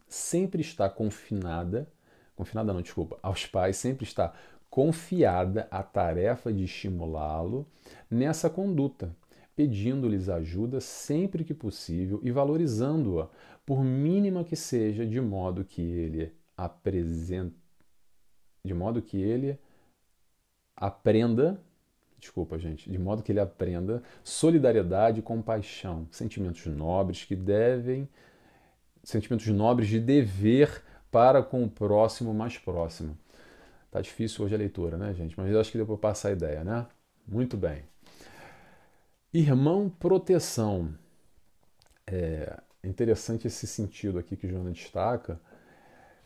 sempre 0.07 0.61
está 0.61 0.89
confinada, 0.89 1.91
confinada 2.35 2.73
não, 2.73 2.81
desculpa, 2.81 3.19
aos 3.21 3.45
pais 3.45 3.75
sempre 3.77 4.05
está 4.05 4.33
confiada 4.69 5.67
a 5.69 5.83
tarefa 5.83 6.51
de 6.51 6.63
estimulá-lo 6.63 7.67
nessa 8.09 8.49
conduta, 8.49 9.15
pedindo-lhes 9.53 10.29
ajuda 10.29 10.79
sempre 10.79 11.43
que 11.43 11.53
possível 11.53 12.21
e 12.23 12.31
valorizando-a, 12.31 13.29
por 13.65 13.83
mínima 13.83 14.45
que 14.45 14.55
seja, 14.55 15.05
de 15.05 15.19
modo 15.19 15.65
que 15.65 15.81
ele 15.81 16.33
apresente 16.55 17.60
de 18.63 18.73
modo 18.73 19.01
que 19.01 19.17
ele 19.17 19.59
aprenda 20.75 21.59
desculpa, 22.21 22.57
gente, 22.59 22.89
de 22.89 22.99
modo 22.99 23.23
que 23.23 23.31
ele 23.31 23.39
aprenda 23.39 24.03
solidariedade 24.23 25.19
e 25.19 25.23
compaixão, 25.23 26.07
sentimentos 26.11 26.67
nobres 26.67 27.25
que 27.25 27.35
devem, 27.35 28.07
sentimentos 29.03 29.47
nobres 29.47 29.89
de 29.89 29.99
dever 29.99 30.83
para 31.09 31.41
com 31.41 31.63
o 31.63 31.69
próximo 31.69 32.31
mais 32.31 32.59
próximo. 32.59 33.17
Tá 33.89 33.99
difícil 33.99 34.45
hoje 34.45 34.53
a 34.53 34.57
leitura, 34.57 34.97
né, 34.97 35.13
gente? 35.15 35.37
Mas 35.37 35.51
eu 35.51 35.59
acho 35.59 35.71
que 35.71 35.77
deu 35.77 35.85
para 35.85 35.97
passar 35.97 36.29
a 36.29 36.33
ideia, 36.33 36.63
né? 36.63 36.85
Muito 37.27 37.57
bem. 37.57 37.83
Irmão 39.33 39.89
proteção. 39.89 40.93
É 42.05 42.59
interessante 42.83 43.47
esse 43.47 43.65
sentido 43.65 44.19
aqui 44.19 44.35
que 44.35 44.47
Joana 44.47 44.71
destaca 44.71 45.39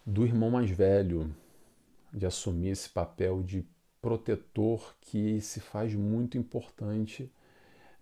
do 0.05 0.25
irmão 0.25 0.51
mais 0.51 0.69
velho, 0.69 1.33
de 2.15 2.25
assumir 2.25 2.69
esse 2.69 2.89
papel 2.89 3.43
de 3.43 3.67
protetor 4.01 4.95
que 5.01 5.41
se 5.41 5.59
faz 5.59 5.93
muito 5.93 6.37
importante 6.37 7.29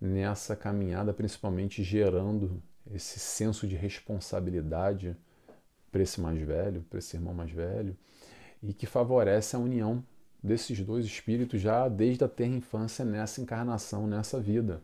nessa 0.00 0.54
caminhada, 0.54 1.12
principalmente 1.12 1.82
gerando 1.82 2.62
esse 2.92 3.18
senso 3.18 3.66
de 3.66 3.74
responsabilidade 3.74 5.16
para 5.90 6.02
esse 6.02 6.20
mais 6.20 6.40
velho, 6.40 6.82
para 6.88 6.98
esse 6.98 7.16
irmão 7.16 7.34
mais 7.34 7.50
velho, 7.50 7.96
e 8.62 8.72
que 8.72 8.86
favorece 8.86 9.56
a 9.56 9.58
união 9.58 10.04
desses 10.42 10.78
dois 10.80 11.06
espíritos 11.06 11.60
já 11.60 11.88
desde 11.88 12.22
a 12.22 12.28
terra 12.28 12.54
infância 12.54 13.04
nessa 13.04 13.40
encarnação, 13.40 14.06
nessa 14.06 14.38
vida. 14.38 14.82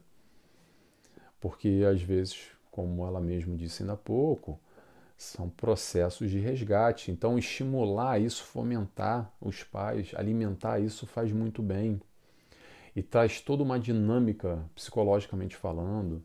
Porque 1.38 1.82
às 1.88 2.02
vezes, 2.02 2.48
como 2.70 3.06
ela 3.06 3.20
mesma 3.20 3.56
disse 3.56 3.82
ainda 3.82 3.92
há 3.92 3.96
pouco, 3.96 4.58
são 5.22 5.50
processos 5.50 6.30
de 6.30 6.38
resgate. 6.38 7.10
Então, 7.10 7.38
estimular 7.38 8.18
isso, 8.18 8.42
fomentar 8.42 9.30
os 9.38 9.62
pais, 9.62 10.12
alimentar 10.14 10.80
isso 10.80 11.06
faz 11.06 11.30
muito 11.30 11.62
bem. 11.62 12.00
E 12.96 13.02
traz 13.02 13.38
toda 13.38 13.62
uma 13.62 13.78
dinâmica, 13.78 14.64
psicologicamente 14.74 15.56
falando, 15.56 16.22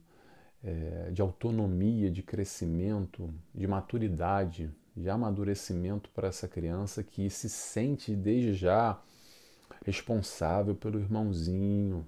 é, 0.64 1.12
de 1.12 1.22
autonomia, 1.22 2.10
de 2.10 2.24
crescimento, 2.24 3.30
de 3.54 3.68
maturidade, 3.68 4.72
de 4.96 5.10
amadurecimento 5.10 6.10
para 6.12 6.30
essa 6.30 6.48
criança 6.48 7.04
que 7.04 7.30
se 7.30 7.50
sente 7.50 8.16
desde 8.16 8.54
já 8.54 8.98
responsável 9.86 10.74
pelo 10.74 11.00
irmãozinho, 11.00 12.06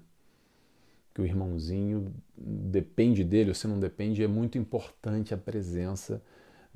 que 1.14 1.22
o 1.22 1.26
irmãozinho 1.26 2.14
depende 2.38 3.26
dele, 3.26 3.50
ou 3.50 3.56
se 3.56 3.68
não 3.68 3.78
depende, 3.78 4.24
é 4.24 4.28
muito 4.28 4.58
importante 4.58 5.34
a 5.34 5.38
presença 5.38 6.22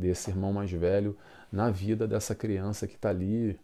desse 0.02 0.30
irmão 0.30 0.52
mais 0.52 0.72
velho 0.72 1.18
na 1.52 1.70
vida 1.70 2.08
dessa 2.08 2.36
criança 2.36 2.88
que 2.88 2.96
está 2.96 3.10
ali. 3.10 3.60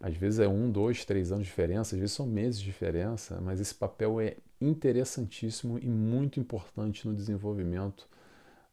Às 0.00 0.16
vezes 0.16 0.38
é 0.38 0.48
um, 0.48 0.70
dois, 0.70 1.04
três 1.04 1.32
anos 1.32 1.44
de 1.44 1.50
diferença, 1.50 1.96
às 1.96 2.00
vezes 2.00 2.14
são 2.14 2.26
meses 2.26 2.60
de 2.60 2.66
diferença, 2.66 3.40
mas 3.40 3.60
esse 3.60 3.74
papel 3.74 4.20
é 4.20 4.36
interessantíssimo 4.60 5.78
e 5.78 5.88
muito 5.88 6.38
importante 6.38 7.06
no 7.06 7.14
desenvolvimento 7.14 8.08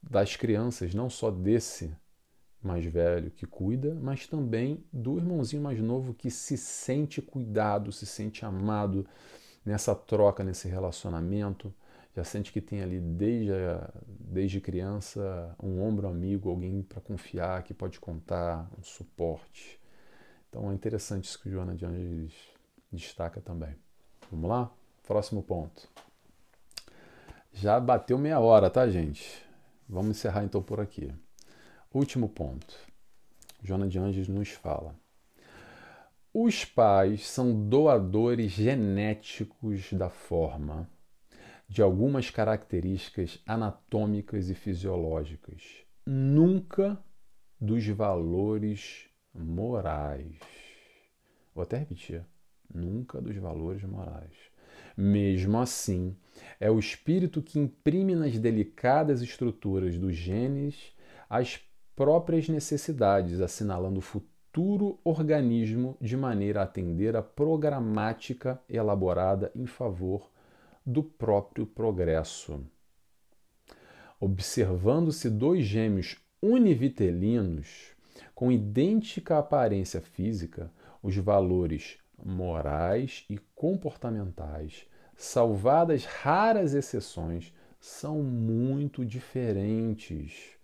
das 0.01 0.35
crianças, 0.35 0.93
não 0.93 1.09
só 1.09 1.31
desse 1.31 1.91
mais 2.61 2.85
velho 2.85 3.31
que 3.31 3.45
cuida, 3.45 3.95
mas 3.95 4.27
também 4.27 4.83
do 4.93 5.17
irmãozinho 5.17 5.63
mais 5.63 5.79
novo 5.79 6.13
que 6.13 6.29
se 6.29 6.57
sente 6.57 7.21
cuidado, 7.21 7.91
se 7.91 8.05
sente 8.05 8.45
amado 8.45 9.05
nessa 9.65 9.95
troca, 9.95 10.43
nesse 10.43 10.67
relacionamento 10.67 11.73
já 12.15 12.23
sente 12.23 12.51
que 12.53 12.61
tem 12.61 12.81
ali 12.81 12.99
desde, 12.99 13.51
desde 14.07 14.61
criança 14.61 15.53
um 15.61 15.81
ombro 15.81 16.07
amigo, 16.07 16.49
alguém 16.49 16.81
para 16.81 17.01
confiar, 17.01 17.61
que 17.63 17.73
pode 17.73 17.99
contar, 17.99 18.71
um 18.79 18.83
suporte. 18.83 19.79
Então 20.49 20.71
é 20.71 20.73
interessante 20.73 21.25
isso 21.25 21.41
que 21.41 21.49
o 21.49 21.51
Joana 21.51 21.75
de 21.75 21.85
Angelis 21.85 22.33
destaca 22.89 23.41
também. 23.41 23.75
Vamos 24.31 24.49
lá? 24.49 24.71
Próximo 25.05 25.43
ponto. 25.43 25.89
Já 27.51 27.79
bateu 27.79 28.17
meia 28.17 28.39
hora, 28.39 28.69
tá, 28.69 28.89
gente? 28.89 29.45
Vamos 29.87 30.17
encerrar 30.17 30.45
então 30.45 30.63
por 30.63 30.79
aqui. 30.79 31.13
último 31.93 32.29
ponto. 32.29 32.75
Joana 33.61 33.87
de 33.87 33.99
Anjos 33.99 34.29
nos 34.29 34.49
fala. 34.49 34.95
Os 36.33 36.63
pais 36.63 37.27
são 37.27 37.67
doadores 37.67 38.51
genéticos 38.51 39.91
da 39.93 40.09
forma, 40.09 40.89
de 41.67 41.81
algumas 41.81 42.29
características 42.29 43.41
anatômicas 43.45 44.49
e 44.49 44.55
fisiológicas, 44.55 45.63
nunca 46.05 46.97
dos 47.59 47.85
valores 47.87 49.07
morais. 49.33 50.37
Vou 51.53 51.63
até 51.63 51.77
repetir: 51.77 52.23
nunca 52.73 53.21
dos 53.21 53.35
valores 53.37 53.83
morais. 53.83 54.33
Mesmo 54.95 55.59
assim, 55.59 56.15
é 56.59 56.69
o 56.69 56.79
espírito 56.79 57.41
que 57.41 57.59
imprime 57.59 58.15
nas 58.15 58.37
delicadas 58.37 59.21
estruturas 59.21 59.97
dos 59.97 60.15
genes 60.15 60.93
as 61.29 61.59
próprias 61.95 62.47
necessidades, 62.47 63.41
assinalando 63.41 63.99
o 63.99 64.01
futuro 64.01 64.99
organismo 65.03 65.97
de 65.99 66.15
maneira 66.15 66.61
a 66.61 66.63
atender 66.63 67.15
a 67.15 67.21
programática 67.21 68.61
elaborada 68.69 69.51
em 69.55 69.65
favor 69.65 70.29
do 70.85 71.03
próprio 71.03 71.65
progresso. 71.65 72.63
Observando-se 74.19 75.29
dois 75.29 75.65
gêmeos 75.65 76.17
univitelinos 76.41 77.95
com 78.33 78.51
idêntica 78.51 79.37
aparência 79.37 80.01
física, 80.01 80.71
os 81.01 81.15
valores 81.17 81.97
morais 82.23 83.25
e 83.29 83.37
comportamentais, 83.55 84.85
salvadas 85.15 86.05
raras 86.05 86.73
exceções, 86.73 87.53
são 87.79 88.23
muito 88.23 89.05
diferentes 89.05 90.55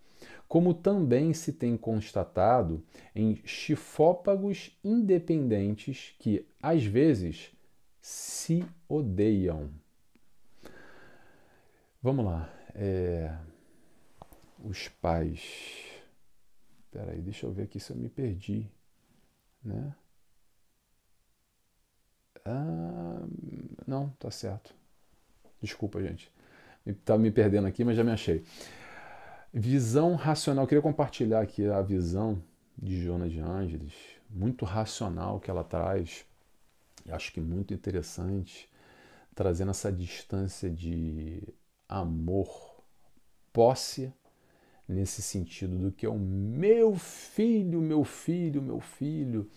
como 0.52 0.74
também 0.74 1.32
se 1.32 1.50
tem 1.50 1.78
constatado 1.78 2.84
em 3.14 3.40
chifópagos 3.42 4.78
independentes 4.84 6.14
que, 6.18 6.46
às 6.60 6.84
vezes, 6.84 7.52
se 8.02 8.62
odeiam. 8.86 9.70
Vamos 12.02 12.24
lá. 12.24 12.52
É... 12.74 13.32
Os 14.64 14.88
pais. 14.88 15.40
Espera 16.84 17.12
aí, 17.12 17.22
deixa 17.22 17.46
eu 17.46 17.52
ver 17.52 17.62
aqui 17.62 17.78
se 17.78 17.92
eu 17.92 17.96
me 17.96 18.08
perdi. 18.08 18.68
Né? 19.64 19.94
Ah, 22.44 23.22
não, 23.86 24.10
tá 24.18 24.30
certo. 24.30 24.74
Desculpa, 25.60 26.02
gente. 26.02 26.30
Estava 26.84 27.20
me 27.20 27.30
perdendo 27.30 27.68
aqui, 27.68 27.84
mas 27.84 27.96
já 27.96 28.02
me 28.02 28.10
achei. 28.10 28.44
Visão 29.54 30.16
racional. 30.16 30.64
Eu 30.64 30.68
queria 30.68 30.82
compartilhar 30.82 31.40
aqui 31.40 31.66
a 31.68 31.80
visão 31.80 32.42
de 32.76 33.00
Joana 33.00 33.28
de 33.28 33.38
Ângeles, 33.38 33.94
muito 34.28 34.64
racional 34.64 35.38
que 35.38 35.50
ela 35.50 35.62
traz, 35.62 36.24
acho 37.08 37.32
que 37.32 37.40
muito 37.40 37.72
interessante, 37.72 38.68
trazendo 39.34 39.70
essa 39.70 39.92
distância 39.92 40.68
de 40.68 41.42
amor, 41.92 42.82
posse, 43.52 44.10
nesse 44.88 45.20
sentido 45.20 45.78
do 45.78 45.92
que 45.92 46.06
é 46.06 46.08
o 46.08 46.18
meu 46.18 46.94
filho, 46.94 47.82
meu 47.82 48.02
filho, 48.02 48.62
meu 48.62 48.80
filho. 48.80 49.48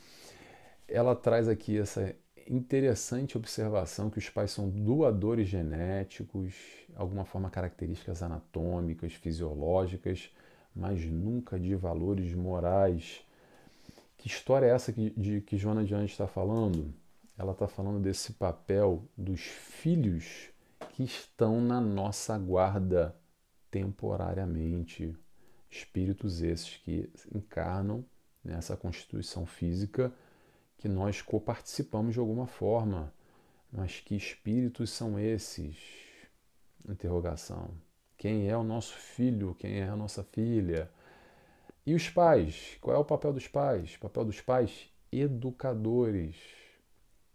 Ela 0.87 1.15
traz 1.15 1.47
aqui 1.47 1.77
essa 1.77 2.13
interessante 2.47 3.37
observação 3.37 4.09
que 4.09 4.19
os 4.19 4.29
pais 4.29 4.51
são 4.51 4.69
doadores 4.69 5.47
genéticos, 5.47 6.53
alguma 6.95 7.23
forma 7.23 7.49
características 7.49 8.21
anatômicas, 8.21 9.13
fisiológicas, 9.13 10.29
mas 10.75 11.03
nunca 11.05 11.57
de 11.57 11.73
valores 11.73 12.33
morais. 12.33 13.21
Que 14.17 14.27
história 14.27 14.67
é 14.67 14.71
essa 14.71 14.91
que, 14.91 15.09
de, 15.11 15.41
que 15.41 15.57
Joana 15.57 15.85
de 15.85 15.95
Anjos 15.95 16.11
está 16.11 16.27
falando? 16.27 16.93
Ela 17.37 17.53
está 17.53 17.67
falando 17.67 17.99
desse 18.01 18.33
papel 18.33 19.03
dos 19.17 19.41
filhos 19.41 20.53
que 20.91 21.03
estão 21.03 21.61
na 21.61 21.79
nossa 21.81 22.37
guarda 22.37 23.15
temporariamente. 23.69 25.15
Espíritos 25.69 26.41
esses 26.41 26.77
que 26.77 27.11
encarnam 27.33 28.05
nessa 28.43 28.77
constituição 28.77 29.45
física 29.45 30.13
que 30.77 30.87
nós 30.87 31.21
coparticipamos 31.21 32.13
de 32.13 32.19
alguma 32.19 32.47
forma. 32.47 33.13
Mas 33.71 33.99
que 33.99 34.15
espíritos 34.15 34.89
são 34.91 35.19
esses? 35.19 35.77
Interrogação. 36.87 37.71
Quem 38.17 38.49
é 38.49 38.55
o 38.55 38.63
nosso 38.63 38.95
filho? 38.95 39.55
Quem 39.55 39.79
é 39.79 39.89
a 39.89 39.95
nossa 39.95 40.23
filha? 40.23 40.89
E 41.85 41.93
os 41.93 42.09
pais? 42.09 42.77
Qual 42.79 42.95
é 42.95 42.99
o 42.99 43.05
papel 43.05 43.33
dos 43.33 43.47
pais? 43.47 43.95
O 43.95 43.99
papel 43.99 44.25
dos 44.25 44.39
pais 44.39 44.89
educadores 45.11 46.35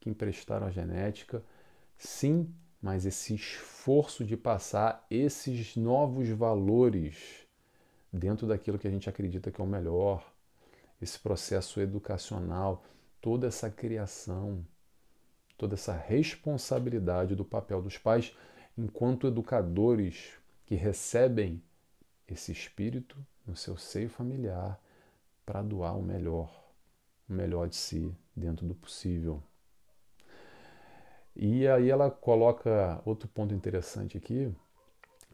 que 0.00 0.08
emprestaram 0.08 0.66
a 0.66 0.70
genética, 0.70 1.44
sim, 1.98 2.52
mas 2.82 3.04
esse 3.04 3.34
esforço 3.34 4.24
de 4.24 4.36
passar 4.36 5.06
esses 5.10 5.76
novos 5.76 6.28
valores 6.28 7.46
dentro 8.12 8.46
daquilo 8.46 8.78
que 8.78 8.88
a 8.88 8.90
gente 8.90 9.08
acredita 9.08 9.50
que 9.50 9.60
é 9.60 9.64
o 9.64 9.66
melhor, 9.66 10.32
esse 11.00 11.18
processo 11.18 11.80
educacional 11.80 12.82
toda 13.20 13.46
essa 13.46 13.70
criação, 13.70 14.64
toda 15.56 15.74
essa 15.74 15.92
responsabilidade 15.92 17.34
do 17.34 17.44
papel 17.44 17.82
dos 17.82 17.98
pais 17.98 18.34
enquanto 18.76 19.26
educadores 19.26 20.32
que 20.64 20.74
recebem 20.74 21.62
esse 22.26 22.50
espírito 22.52 23.16
no 23.46 23.54
seu 23.54 23.76
seio 23.76 24.08
familiar 24.08 24.80
para 25.44 25.62
doar 25.62 25.98
o 25.98 26.02
melhor, 26.02 26.72
o 27.28 27.32
melhor 27.32 27.68
de 27.68 27.76
si 27.76 28.14
dentro 28.34 28.66
do 28.66 28.74
possível. 28.74 29.42
E 31.42 31.66
aí 31.66 31.88
ela 31.88 32.10
coloca 32.10 33.00
outro 33.02 33.26
ponto 33.26 33.54
interessante 33.54 34.18
aqui, 34.18 34.54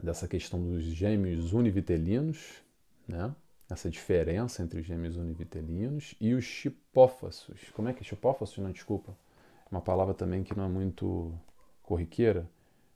dessa 0.01 0.25
questão 0.25 0.63
dos 0.63 0.81
gêmeos 0.83 1.51
univitelinos, 1.51 2.63
né? 3.05 3.35
essa 3.69 3.89
diferença 3.89 4.63
entre 4.63 4.79
os 4.79 4.85
gêmeos 4.85 5.17
univitelinos 5.17 6.15
e 6.21 6.33
os 6.33 6.45
chipófasos. 6.45 7.59
Como 7.73 7.89
é 7.89 7.93
que 7.93 8.03
é 8.03 8.05
chipófasos? 8.05 8.57
Não, 8.57 8.71
desculpa. 8.71 9.17
É 9.65 9.69
uma 9.69 9.81
palavra 9.81 10.13
também 10.13 10.45
que 10.45 10.55
não 10.55 10.63
é 10.63 10.69
muito 10.69 11.37
corriqueira. 11.83 12.49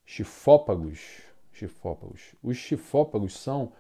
Chifópagos. 0.06 1.22
Chifópagos. 1.52 2.34
Os 2.42 2.56
chifópagos 2.56 3.38
são 3.38 3.74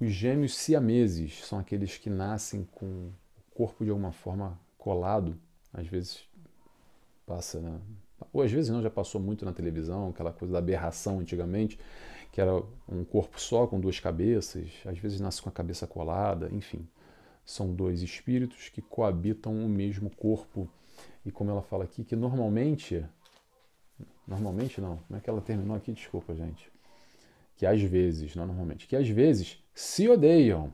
os 0.00 0.12
gêmeos 0.12 0.54
siameses, 0.54 1.44
são 1.44 1.58
aqueles 1.58 1.98
que 1.98 2.08
nascem 2.08 2.62
com 2.70 2.86
o 2.86 3.12
corpo 3.56 3.84
de 3.84 3.90
alguma 3.90 4.12
forma 4.12 4.56
colado, 4.78 5.36
às 5.72 5.88
vezes 5.88 6.28
passa, 7.26 7.58
né? 7.58 7.80
Ou 8.32 8.42
às 8.42 8.50
vezes 8.50 8.70
não, 8.70 8.82
já 8.82 8.90
passou 8.90 9.20
muito 9.20 9.44
na 9.44 9.52
televisão, 9.52 10.10
aquela 10.10 10.32
coisa 10.32 10.52
da 10.52 10.58
aberração 10.58 11.20
antigamente, 11.20 11.78
que 12.30 12.40
era 12.40 12.54
um 12.88 13.04
corpo 13.04 13.40
só 13.40 13.66
com 13.66 13.78
duas 13.78 14.00
cabeças, 14.00 14.70
às 14.86 14.98
vezes 14.98 15.20
nasce 15.20 15.40
com 15.42 15.48
a 15.48 15.52
cabeça 15.52 15.86
colada, 15.86 16.48
enfim. 16.52 16.86
São 17.44 17.74
dois 17.74 18.02
espíritos 18.02 18.68
que 18.68 18.80
coabitam 18.80 19.52
o 19.52 19.68
mesmo 19.68 20.08
corpo. 20.10 20.68
E 21.26 21.30
como 21.30 21.50
ela 21.50 21.62
fala 21.62 21.84
aqui, 21.84 22.04
que 22.04 22.16
normalmente. 22.16 23.04
Normalmente 24.26 24.80
não. 24.80 24.98
Como 24.98 25.18
é 25.18 25.20
que 25.20 25.28
ela 25.28 25.40
terminou 25.40 25.76
aqui? 25.76 25.92
Desculpa, 25.92 26.34
gente. 26.34 26.70
Que 27.56 27.66
às 27.66 27.82
vezes, 27.82 28.34
não 28.34 28.46
normalmente, 28.46 28.86
que 28.86 28.96
às 28.96 29.08
vezes 29.08 29.62
se 29.74 30.08
odeiam. 30.08 30.72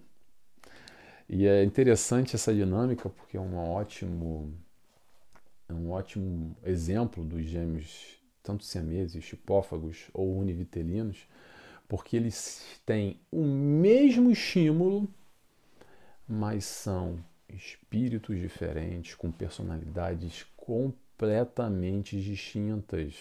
E 1.29 1.47
é 1.47 1.63
interessante 1.65 2.35
essa 2.35 2.55
dinâmica 2.55 3.09
porque 3.11 3.37
é 3.37 3.41
um 3.41 3.57
ótimo, 3.57 4.55
é 5.69 5.73
um 5.75 5.91
ótimo 5.91 6.57
exemplo 6.65 7.23
dos 7.25 7.45
gêmeos, 7.45 8.17
tanto 8.43 8.65
siameses, 8.65 9.23
chipófagos 9.23 10.09
ou 10.15 10.37
univitelinos, 10.39 11.29
porque 11.87 12.17
eles 12.17 12.81
têm 12.87 13.21
o 13.31 13.45
mesmo 13.45 14.31
estímulo, 14.31 15.09
mas 16.27 16.65
são 16.65 17.23
espíritos 17.49 18.39
diferentes, 18.39 19.15
com 19.15 19.31
personalidades 19.31 20.47
completamente 20.57 22.21
distintas. 22.21 23.15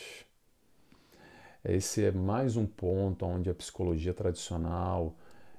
Esse 1.64 2.06
é 2.06 2.12
mais 2.12 2.56
um 2.56 2.66
ponto 2.66 3.26
onde 3.26 3.50
a 3.50 3.56
psicologia 3.56 4.14
tradicional 4.14 5.18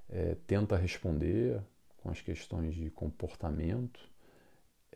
é, 0.09 0.37
tenta 0.47 0.77
responder 0.77 1.61
com 1.99 2.11
as 2.11 2.21
questões 2.21 2.75
de 2.75 2.91
comportamento, 2.91 4.08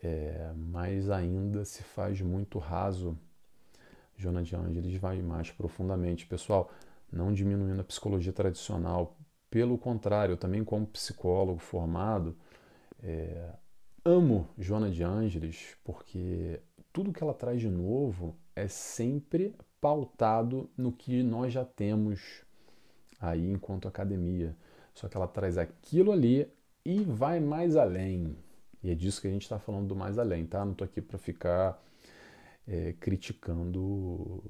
é, 0.03 0.51
mas 0.55 1.09
ainda 1.09 1.63
se 1.63 1.81
faz 1.81 2.19
muito 2.19 2.59
raso. 2.59 3.17
Jona 4.17 4.43
de 4.43 4.53
Angelis 4.55 4.97
vai 4.97 5.21
mais 5.21 5.49
profundamente. 5.49 6.25
Pessoal, 6.27 6.69
não 7.11 7.31
diminuindo 7.31 7.79
a 7.79 7.85
psicologia 7.85 8.33
tradicional. 8.33 9.17
Pelo 9.49 9.77
contrário, 9.77 10.33
eu 10.33 10.37
também, 10.37 10.63
como 10.63 10.85
psicólogo 10.85 11.59
formado, 11.59 12.35
é, 13.01 13.49
amo 14.03 14.49
Joana 14.57 14.91
de 14.91 15.03
Ângeles 15.03 15.77
porque 15.85 16.59
tudo 16.91 17.13
que 17.13 17.23
ela 17.23 17.33
traz 17.33 17.61
de 17.61 17.69
novo 17.69 18.35
é 18.55 18.67
sempre 18.67 19.55
pautado 19.79 20.69
no 20.77 20.91
que 20.91 21.23
nós 21.23 21.53
já 21.53 21.63
temos 21.63 22.43
aí 23.19 23.49
enquanto 23.49 23.87
academia. 23.87 24.55
Só 24.93 25.07
que 25.07 25.15
ela 25.15 25.27
traz 25.27 25.57
aquilo 25.57 26.11
ali 26.11 26.51
e 26.83 27.03
vai 27.03 27.39
mais 27.39 27.75
além. 27.77 28.35
E 28.83 28.91
é 28.91 28.95
disso 28.95 29.21
que 29.21 29.27
a 29.27 29.31
gente 29.31 29.43
está 29.43 29.57
falando 29.57 29.87
do 29.87 29.95
mais 29.95 30.19
além, 30.19 30.45
tá? 30.45 30.65
Não 30.65 30.73
estou 30.73 30.85
aqui 30.85 31.01
para 31.01 31.17
ficar 31.17 31.81
é, 32.67 32.93
criticando 32.99 34.43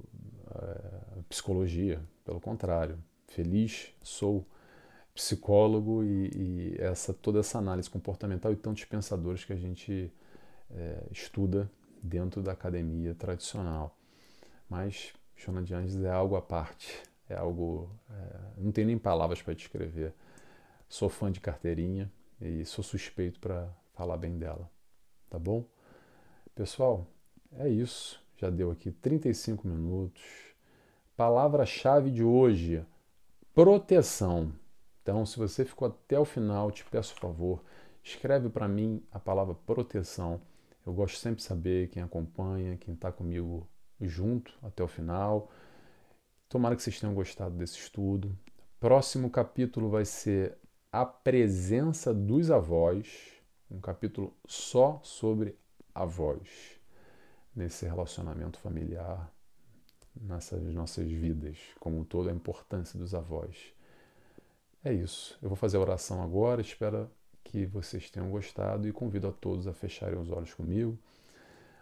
a 0.49 1.19
é, 1.19 1.21
psicologia, 1.29 2.01
pelo 2.25 2.41
contrário. 2.41 2.97
Feliz 3.27 3.93
sou 4.01 4.45
psicólogo 5.13 6.03
e, 6.03 6.31
e, 6.36 6.75
essa 6.79 7.13
toda 7.13 7.39
essa 7.39 7.59
análise 7.59 7.89
comportamental 7.89 8.51
e 8.51 8.55
tantos 8.55 8.86
pensadores 8.86 9.45
que 9.45 9.53
a 9.53 9.55
gente 9.55 10.11
é, 10.71 11.03
estuda 11.11 11.69
dentro 12.01 12.41
da 12.41 12.51
academia 12.51 13.13
tradicional. 13.13 13.95
Mas 14.67 15.13
Joana 15.36 15.61
de 15.61 15.73
Anjos 15.73 16.03
é 16.03 16.09
algo 16.09 16.36
à 16.36 16.41
parte, 16.41 17.01
é 17.29 17.36
algo. 17.36 17.89
É, 18.09 18.39
não 18.57 18.71
tem 18.71 18.86
nem 18.86 18.97
palavras 18.97 19.41
para 19.41 19.53
descrever. 19.53 20.13
Sou 20.89 21.09
fã 21.09 21.31
de 21.31 21.39
carteirinha 21.39 22.11
e 22.41 22.65
sou 22.65 22.84
suspeito 22.84 23.39
para 23.39 23.69
falar 23.93 24.17
bem 24.17 24.37
dela. 24.37 24.69
Tá 25.29 25.39
bom? 25.39 25.65
Pessoal, 26.53 27.07
é 27.53 27.67
isso. 27.69 28.21
Já 28.37 28.49
deu 28.49 28.71
aqui 28.71 28.91
35 28.91 29.67
minutos. 29.67 30.21
Palavra-chave 31.15 32.11
de 32.11 32.23
hoje: 32.23 32.85
proteção. 33.53 34.51
Então, 35.01 35.25
se 35.25 35.37
você 35.37 35.65
ficou 35.65 35.87
até 35.87 36.19
o 36.19 36.25
final, 36.25 36.71
te 36.71 36.85
peço 36.85 37.15
favor, 37.15 37.61
escreve 38.03 38.49
para 38.49 38.67
mim 38.67 39.03
a 39.11 39.19
palavra 39.19 39.53
proteção. 39.53 40.41
Eu 40.85 40.93
gosto 40.93 41.17
sempre 41.17 41.37
de 41.37 41.43
saber 41.43 41.89
quem 41.89 42.03
acompanha, 42.03 42.77
quem 42.77 42.93
está 42.93 43.11
comigo 43.11 43.67
junto 44.01 44.53
até 44.61 44.83
o 44.83 44.87
final. 44.87 45.49
Tomara 46.49 46.75
que 46.75 46.83
vocês 46.83 46.99
tenham 46.99 47.15
gostado 47.15 47.55
desse 47.55 47.77
estudo. 47.77 48.37
Próximo 48.79 49.29
capítulo 49.29 49.89
vai 49.89 50.05
ser 50.05 50.57
a 50.91 51.05
presença 51.05 52.13
dos 52.13 52.51
avós, 52.51 53.41
um 53.74 53.80
capítulo 53.80 54.34
só 54.45 55.01
sobre 55.03 55.57
avós 55.93 56.80
nesse 57.55 57.86
relacionamento 57.86 58.59
familiar, 58.59 59.34
nessas 60.15 60.61
nossas 60.74 61.11
vidas, 61.11 61.57
como 61.80 61.99
um 61.99 62.03
todo, 62.03 62.30
a 62.30 62.34
importância 62.34 62.97
dos 62.99 63.15
avós. 63.15 63.74
É 64.84 64.93
isso. 64.93 65.38
Eu 65.41 65.49
vou 65.49 65.55
fazer 65.55 65.78
a 65.78 65.82
oração 65.82 66.21
agora, 66.21 66.61
espero 66.61 67.09
que 67.43 67.65
vocês 67.65 68.09
tenham 68.09 68.30
gostado 68.30 68.88
e 68.88 68.91
convido 68.91 69.28
a 69.28 69.32
todos 69.32 69.67
a 69.67 69.74
fecharem 69.74 70.19
os 70.19 70.30
olhos 70.30 70.53
comigo, 70.53 70.97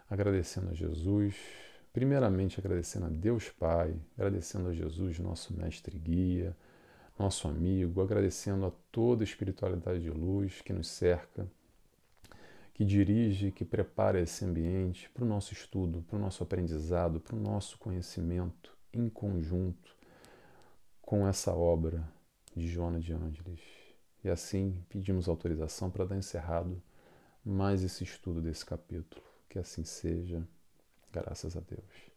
agradecendo 0.08 0.70
a 0.70 0.74
Jesus, 0.74 1.36
primeiramente 1.92 2.58
agradecendo 2.58 3.06
a 3.06 3.10
Deus 3.10 3.50
Pai, 3.50 3.94
agradecendo 4.16 4.70
a 4.70 4.74
Jesus, 4.74 5.18
nosso 5.18 5.54
mestre 5.54 5.98
guia, 5.98 6.56
nosso 7.18 7.48
amigo, 7.48 8.00
agradecendo 8.00 8.64
a 8.66 8.72
toda 8.90 9.22
a 9.22 9.24
espiritualidade 9.24 10.00
de 10.00 10.10
luz 10.10 10.62
que 10.62 10.72
nos 10.72 10.88
cerca, 10.88 11.46
que 12.82 12.84
dirige, 12.84 13.52
que 13.52 13.64
prepara 13.64 14.20
esse 14.20 14.44
ambiente 14.44 15.08
para 15.10 15.24
o 15.24 15.26
nosso 15.26 15.52
estudo, 15.52 16.02
para 16.02 16.16
o 16.16 16.20
nosso 16.20 16.42
aprendizado, 16.42 17.20
para 17.20 17.36
o 17.36 17.40
nosso 17.40 17.78
conhecimento 17.78 18.76
em 18.92 19.08
conjunto 19.08 19.96
com 21.00 21.26
essa 21.26 21.54
obra 21.54 22.02
de 22.56 22.66
Joana 22.66 22.98
de 22.98 23.12
Ângeles. 23.12 23.60
E 24.24 24.28
assim 24.28 24.84
pedimos 24.88 25.28
autorização 25.28 25.90
para 25.90 26.04
dar 26.04 26.16
encerrado 26.16 26.82
mais 27.44 27.84
esse 27.84 28.02
estudo 28.02 28.42
desse 28.42 28.66
capítulo. 28.66 29.22
Que 29.48 29.60
assim 29.60 29.84
seja, 29.84 30.42
graças 31.12 31.56
a 31.56 31.60
Deus. 31.60 32.10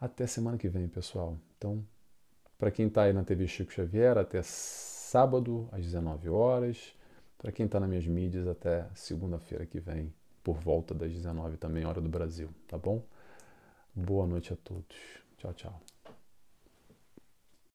Até 0.00 0.26
semana 0.26 0.58
que 0.58 0.68
vem, 0.68 0.88
pessoal. 0.88 1.38
Então, 1.56 1.86
para 2.58 2.72
quem 2.72 2.88
está 2.88 3.04
aí 3.04 3.12
na 3.12 3.22
TV 3.22 3.46
Chico 3.46 3.72
Xavier, 3.72 4.18
até 4.18 4.42
sábado 4.42 5.68
às 5.70 5.84
19 5.84 6.28
horas. 6.28 6.95
Para 7.38 7.52
quem 7.52 7.66
está 7.66 7.78
nas 7.78 7.88
minhas 7.88 8.06
mídias, 8.06 8.46
até 8.46 8.86
segunda-feira 8.94 9.66
que 9.66 9.78
vem, 9.78 10.12
por 10.42 10.56
volta 10.58 10.94
das 10.94 11.12
19 11.12 11.56
também, 11.56 11.84
hora 11.84 12.00
do 12.00 12.08
Brasil, 12.08 12.48
tá 12.66 12.78
bom? 12.78 13.02
Boa 13.94 14.26
noite 14.26 14.52
a 14.52 14.56
todos. 14.56 14.96
Tchau, 15.36 15.52
tchau. 15.54 15.95